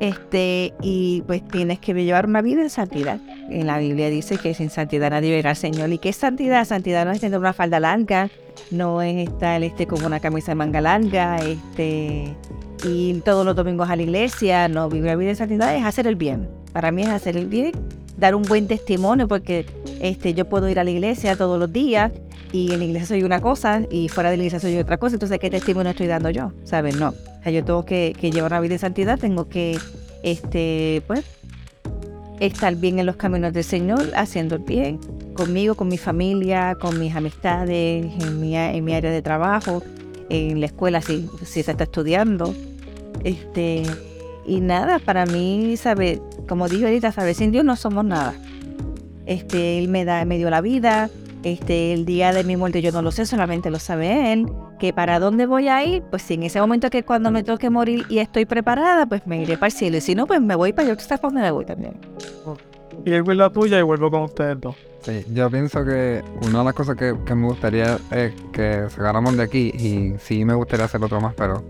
[0.00, 3.20] este, y pues tienes que llevar una vida en santidad.
[3.50, 5.90] En la Biblia dice que sin santidad nadie verá al Señor.
[5.92, 6.64] ¿Y qué es santidad?
[6.64, 8.30] Santidad no es tener una falda larga,
[8.70, 12.34] no es estar este, con una camisa de manga larga, este,
[12.84, 16.06] ir todos los domingos a la iglesia, no, vivir la vida en santidad es hacer
[16.06, 16.48] el bien.
[16.72, 17.72] Para mí es hacer el bien,
[18.16, 19.66] dar un buen testimonio, porque
[20.00, 22.12] este, yo puedo ir a la iglesia todos los días
[22.52, 25.16] y en la iglesia soy una cosa y fuera de la iglesia soy otra cosa,
[25.16, 26.52] entonces ¿qué testimonio estoy dando yo?
[26.64, 26.96] ¿Sabes?
[26.96, 27.08] No.
[27.08, 29.78] O sea, yo tengo que, llevar una vida de santidad, tengo que,
[30.22, 31.24] este, pues,
[32.40, 35.00] estar bien en los caminos del Señor, haciendo el bien,
[35.34, 39.82] conmigo, con mi familia, con mis amistades, en mi, en mi área de trabajo,
[40.28, 42.54] en la escuela si, si se está estudiando.
[43.24, 43.82] Este,
[44.46, 48.34] y nada, para mí, sabe, como dije ahorita, saber sin Dios no somos nada.
[49.24, 51.08] Este, él me da, me dio la vida,
[51.42, 54.46] este, el día de mi muerte yo no lo sé, solamente lo sabe él.
[54.78, 57.70] Que para dónde voy a ir, pues si en ese momento que cuando me toque
[57.70, 59.96] morir y estoy preparada, pues me iré para el cielo.
[59.96, 61.94] Y si no, pues me voy para yo, ¿sabes dónde me voy también?
[63.04, 64.76] Y él la tuya y vuelvo con ustedes dos.
[65.02, 69.42] Sí, yo pienso que una de las cosas que, me gustaría es que sacáramos de
[69.42, 71.64] aquí, y sí me gustaría hacer otro más, pero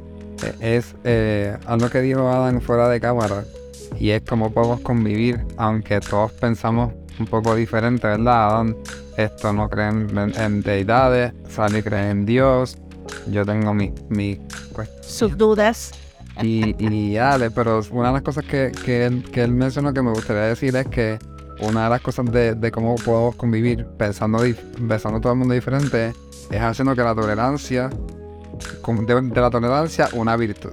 [0.45, 3.45] eh, es eh, algo que dijo Adam fuera de cámara,
[3.99, 8.49] y es cómo podemos convivir, aunque todos pensamos un poco diferente, ¿verdad?
[8.49, 8.75] Adam
[9.17, 12.79] esto no creen en, deidades, Sally cree en Dios,
[13.31, 14.41] yo tengo mi, mi
[15.03, 15.93] Sus dudas.
[16.41, 20.03] y, y dale, pero una de las cosas que, que, él, que él mencionó que
[20.03, 21.19] me gustaría decir es que
[21.61, 24.39] una de las cosas de, de cómo podemos convivir pensando,
[24.89, 26.13] pensando todo el mundo diferente
[26.51, 30.71] es haciendo que la tolerancia, de, de la tolerancia una virtud.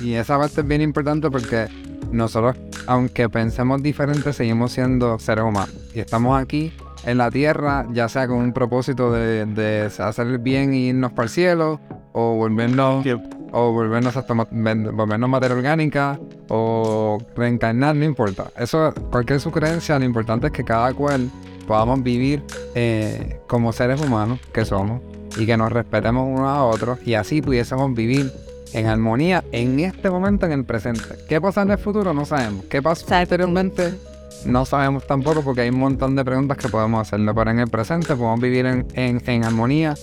[0.00, 1.66] Y esa parte es bien importante porque
[2.12, 2.56] nosotros,
[2.86, 5.74] aunque pensemos diferente, seguimos siendo seres humanos.
[5.94, 6.72] Y estamos aquí
[7.04, 11.12] en la tierra, ya sea con un propósito de, de hacer el bien e irnos
[11.12, 11.80] para el cielo,
[12.12, 13.06] o volvernos
[13.52, 16.18] o volvernos hasta volvernos materia orgánica
[16.48, 18.50] o reencarnar, no importa.
[18.56, 21.30] Eso, cualquier su creencia, lo importante es que cada cual
[21.66, 22.42] podamos vivir
[22.74, 25.00] eh, como seres humanos que somos
[25.36, 28.32] y que nos respetemos unos a otros y así pudiésemos vivir
[28.72, 31.02] en armonía en este momento, en el presente.
[31.28, 32.12] ¿Qué pasa en el futuro?
[32.12, 32.64] No sabemos.
[32.66, 34.07] ¿Qué pasa Exacto.
[34.44, 37.68] No sabemos tampoco porque hay un montón de preguntas que podemos hacerle, pero en el
[37.68, 39.94] presente podemos vivir en, en- armonía,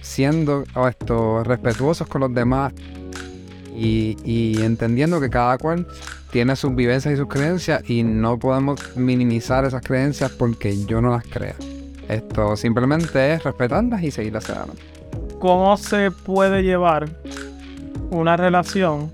[0.00, 2.72] siendo esto, respetuosos con los demás
[3.76, 5.86] y, y entendiendo que cada cual
[6.30, 11.10] tiene sus vivencias y sus creencias y no podemos minimizar esas creencias porque yo no
[11.10, 11.54] las crea.
[12.08, 14.82] Esto simplemente es respetarlas y seguirlas adelante.
[15.40, 17.08] ¿Cómo se puede llevar
[18.10, 19.10] una relación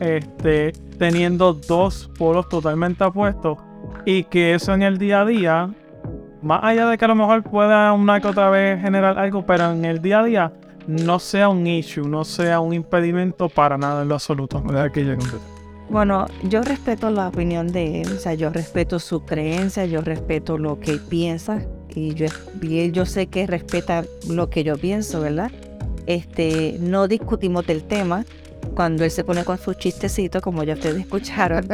[0.00, 3.58] este, teniendo dos polos totalmente opuestos
[4.04, 5.70] y que eso en el día a día,
[6.42, 9.72] más allá de que a lo mejor pueda una que otra vez generar algo, pero
[9.72, 10.52] en el día a día
[10.86, 14.62] no sea un issue, no sea un impedimento para nada en lo absoluto.
[15.88, 20.58] Bueno, yo respeto la opinión de él, o sea, yo respeto su creencia, yo respeto
[20.58, 21.62] lo que piensa
[21.94, 22.26] y yo,
[22.60, 25.50] y él- yo sé que respeta lo que yo pienso, ¿verdad?
[26.06, 28.24] Este, no discutimos del tema.
[28.74, 31.66] Cuando él se pone con sus chistecitos, como ya ustedes escucharon,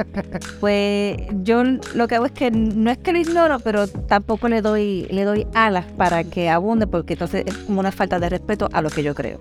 [0.61, 1.65] pues yo
[1.95, 5.25] lo que hago es que no es que lo ignoro, pero tampoco le doy, le
[5.25, 8.91] doy alas para que abunde, porque entonces es como una falta de respeto a lo
[8.91, 9.39] que yo creo.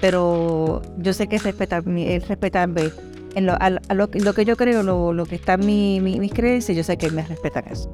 [0.00, 2.90] Pero yo sé que es respetar, mi- él respetarme
[3.34, 3.56] en lo, a,
[3.88, 6.84] a lo, lo que yo creo, lo, que está en mi, mi- mis creencias, yo
[6.84, 7.90] sé que él me respeta en eso.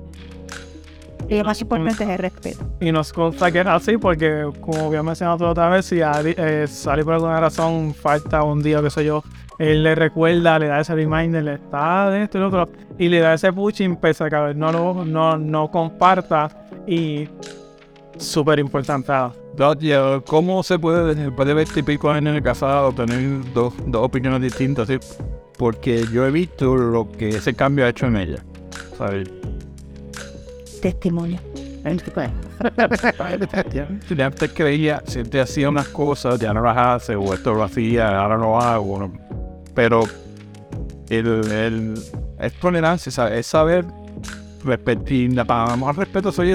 [1.29, 2.65] Y lo más importante es el respeto.
[2.81, 6.67] Y nos consta que es así porque, como había mencionado otra vez, si Ari, eh,
[6.69, 9.23] Sally por alguna razón falta un día qué sé yo,
[9.59, 12.69] él le recuerda, le da ese reminder, le está de esto y lo otro,
[12.99, 16.51] y le da ese pushing pese a que no, lo, no, no comparta
[16.87, 17.29] y
[18.19, 19.13] súper importante.
[20.27, 24.89] ¿Cómo se puede, puede ver típico en el casado tener dos, dos opiniones distintas?
[24.89, 24.99] ¿sí?
[25.57, 28.45] Porque yo he visto lo que ese cambio ha hecho en ella.
[28.97, 29.29] ¿sabes?
[30.85, 31.41] Testimonio.
[34.07, 37.63] Si antes creía, si te hacía unas cosas, ya no las hace, o esto lo
[37.63, 38.99] hacía, ahora lo hago.
[38.99, 39.13] ¿no?
[39.75, 40.03] Pero
[41.09, 41.95] el, el,
[42.39, 43.87] es tolerancia, es saber
[44.63, 45.47] respetar.
[45.49, 46.53] Amor respeto, soy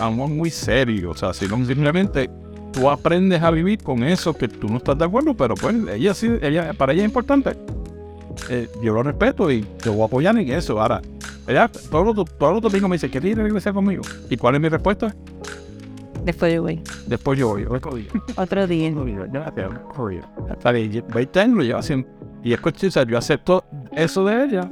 [0.00, 1.10] amor muy serio.
[1.10, 2.30] O sea, si no simplemente
[2.72, 6.14] tú aprendes a vivir con eso que tú no estás de acuerdo, pero pues ella
[6.14, 7.50] sí, ella, para ella es importante.
[8.48, 10.80] Eh, yo lo respeto y te voy a apoyar en eso.
[10.80, 11.02] Ahora,
[11.48, 14.02] ella todos los, todos los domingos me dice, ¿qué tiene que regresar conmigo?
[14.30, 15.14] ¿Y cuál es mi respuesta?
[16.24, 16.82] Después yo voy.
[17.06, 18.08] Después yo voy, otro día.
[18.36, 18.90] Otro día.
[18.90, 19.26] Otro día,
[19.64, 20.24] hago, corrido.
[20.50, 22.06] Está bien, yo- 20 años lo haciendo.
[22.42, 24.70] Y es cuestión, o sea, yo acepto eso de ella.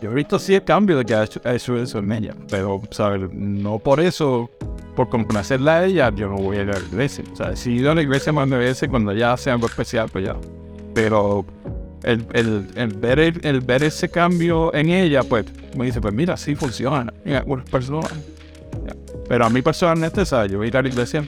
[0.00, 2.34] Yo he visto sí el cambio de que ha hecho, ha hecho eso en ella.
[2.48, 3.28] Pero, ¿sabes?
[3.32, 4.50] No por eso,
[4.96, 7.24] por complacerla a ella, yo no voy a ir a la iglesia.
[7.32, 9.66] O sea, si he ido a la iglesia más de veces cuando ya hace algo
[9.66, 10.36] especial, pues ya.
[10.94, 11.44] Pero
[12.02, 15.46] el, el, el ver, el, el ver ese cambio en ella, pues
[15.76, 18.12] me dice, pues mira, sí funciona en algunas personas.
[19.28, 20.52] Pero a mí personalmente, ¿sabes?
[20.52, 21.24] Yo ir a la iglesia,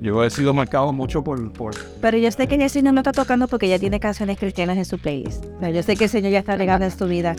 [0.00, 1.52] yo he sido marcado mucho por...
[1.52, 4.76] por Pero yo sé que el Señor no está tocando porque ya tiene canciones cristianas
[4.76, 5.44] en su playlist.
[5.56, 7.36] O sea, yo sé que el Señor ya está regando en su vida.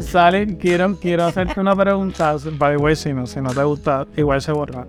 [0.00, 2.36] Sally, quiero, quiero hacerte una pregunta.
[2.58, 4.86] By the way, si no, si no te gusta, igual se borra.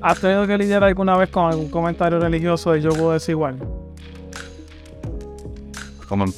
[0.00, 3.56] ¿Has tenido que lidiar alguna vez con algún comentario religioso de yo puedo desigual?
[6.14, 6.32] Como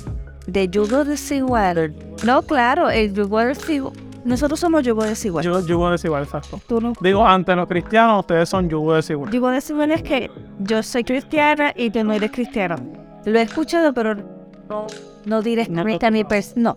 [0.46, 1.94] De yugo desigual.
[2.24, 3.92] No, claro, el yugo desigual.
[4.24, 5.44] Nosotros somos yugo desigual.
[5.44, 6.60] Yo, yugo desigual, exacto.
[6.66, 6.94] Tú no.
[7.00, 9.30] Digo, ante los cristianos, ustedes son yugo desigual.
[9.30, 12.76] Yugo desigual es que yo soy cristiana y tú no eres cristiano.
[13.24, 14.86] Lo he escuchado, pero no,
[15.26, 16.76] no directamente a mi pers No.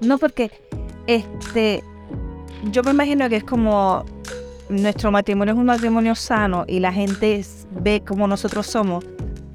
[0.00, 0.50] No, porque
[1.06, 1.82] este.
[2.70, 4.04] Yo me imagino que es como
[4.68, 9.04] nuestro matrimonio es un matrimonio sano y la gente ve como nosotros somos,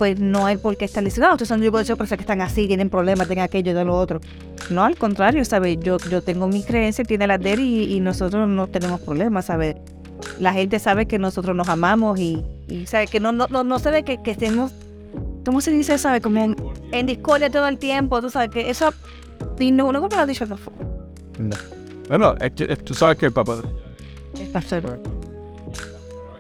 [0.02, 2.66] pues no hay por qué estar diciendo, no, ustedes son desigual, porque que están así,
[2.66, 4.20] tienen problemas, tienen aquello y de lo otro.
[4.72, 5.78] No, al contrario, ¿sabes?
[5.80, 9.45] Yo, yo tengo mi creencia, tiene la de él y, y nosotros no tenemos problemas,
[9.45, 9.76] ¿sabes?
[10.39, 13.78] La gente sabe que nosotros nos amamos y, y sabe que no, no, no, no
[13.78, 14.72] se ve que, que estemos,
[15.45, 15.99] ¿cómo se dice?
[15.99, 16.20] ¿Sabe?
[16.20, 16.56] Como en,
[16.91, 18.91] en discordia todo el tiempo, tú sabes que eso,
[19.60, 20.78] y no, no me lo ha dicho tampoco.
[22.08, 22.34] Bueno,
[22.84, 23.58] tú sabes que el papá...
[24.34, 24.99] Es pastor.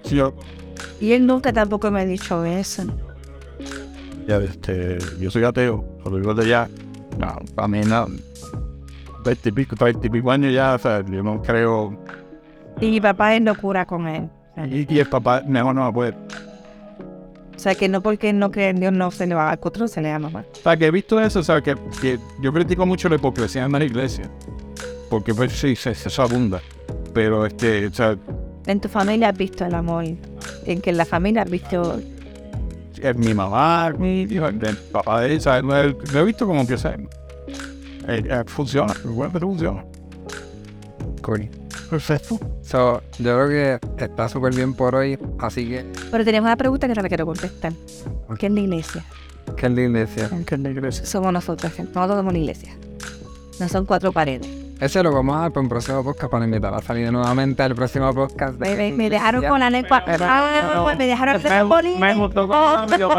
[0.09, 0.33] Yo,
[0.99, 2.85] Y él nunca tampoco me ha dicho eso.
[4.27, 6.69] Ya, este, yo soy ateo, lo digo de ya.
[7.19, 8.07] No, para mí no.
[9.23, 11.97] 20 y pico, 30 y pico años ya, o sea, yo no creo.
[12.79, 14.29] Y papá es no cura con él.
[14.69, 16.15] Y, y el papá mejor no va a poder.
[17.55, 19.87] O sea, que no porque no cree en Dios no se le va a control,
[19.87, 20.43] se le da mamá.
[20.51, 23.65] O sea, que he visto eso, o sea, que, que yo critico mucho la hipocresía
[23.65, 24.29] en la iglesia.
[25.11, 26.59] Porque pues sí, se, se abunda.
[27.13, 28.17] Pero este, o sea,
[28.65, 30.05] En tu familia has visto el amor.
[30.65, 31.99] En que en la familia has visto.
[33.01, 36.65] Es mi mamá, mi hijo, el papá de ella, lo, he- lo he visto como
[36.65, 36.95] sea,
[38.07, 39.83] eh, eh, funciona, igual que funciona.
[41.21, 41.49] Cool.
[41.89, 42.39] Perfecto.
[42.63, 46.87] So, yo creo que está súper bien por hoy, así que, Pero tenemos una pregunta
[46.87, 47.73] que no le quiero contestar.
[48.39, 49.03] ¿Qué es la iglesia?
[49.57, 50.29] ¿qué es la iglesia?
[50.45, 51.05] Que en la iglesia.
[51.05, 51.91] Somos nosotros, gente.
[51.93, 52.73] nosotros somos la iglesia.
[53.59, 54.47] No son cuatro paredes.
[54.81, 57.75] Ese lo vamos a dar para un próximo podcast para invitar a salir nuevamente al
[57.75, 58.55] próximo podcast.
[58.55, 60.03] de Me, me- me dejaron con la lengua.
[60.07, 63.09] Ah, me dejaron con la Me, me gustó como medio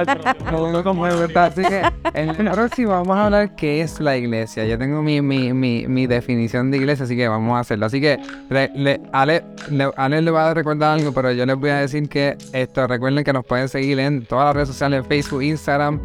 [0.51, 1.45] No, como de verdad.
[1.53, 1.83] Así que
[2.15, 4.65] en el próximo vamos a hablar qué es la iglesia.
[4.67, 7.87] Yo tengo mi, mi, mi, mi definición de iglesia, así que vamos a hacerlo.
[7.87, 8.19] Así que
[8.51, 11.77] le, le- Ale, le, Ale le va a recordar algo, pero yo les voy a
[11.77, 16.01] decir que esto, recuerden que nos pueden seguir en todas las redes sociales, Facebook, Instagram,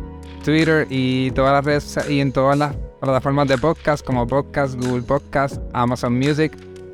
[0.46, 5.04] Twitter y todas las redes y en todas las plataformas de podcast como Podcast, Google
[5.04, 6.52] Podcast, Amazon Music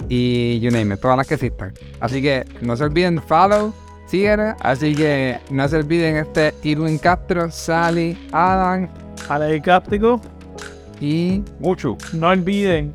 [0.09, 1.73] y you name it, todas las que existan.
[1.99, 3.73] Así que no se olviden follow,
[4.07, 4.55] síguenos.
[4.59, 8.89] Así que no se olviden este Irwin Castro, Sally, Adam
[9.29, 10.19] Ale Cáptico,
[10.99, 11.97] y Mucho.
[12.13, 12.93] no olviden,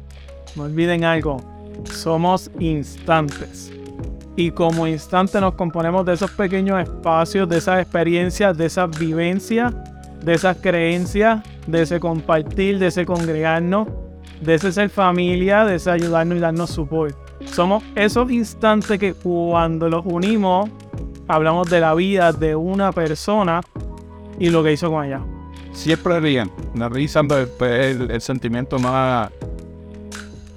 [0.57, 1.43] no olviden algo.
[1.93, 3.73] Somos instantes.
[4.37, 9.75] Y como instante nos componemos de esos pequeños espacios, de esas experiencias, de esas vivencias,
[10.23, 13.89] de esas creencias, de ese compartir, de ese congregarnos,
[14.41, 17.17] de ese ser familia, de ese ayudarnos y darnos support.
[17.47, 20.69] Somos esos instantes que cuando los unimos,
[21.29, 23.61] hablamos de la vida de una persona
[24.39, 25.21] y lo que hizo con ella.
[25.73, 26.51] Siempre ríen.
[26.75, 29.31] La risa es el, el sentimiento más,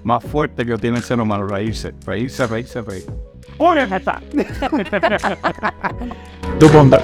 [0.03, 1.93] más fuerte que tiene el ser humano, reírse.
[2.05, 3.12] Reírse, reírse, reírse.
[3.57, 4.22] ¡Una está!
[6.59, 7.01] Tu bondad.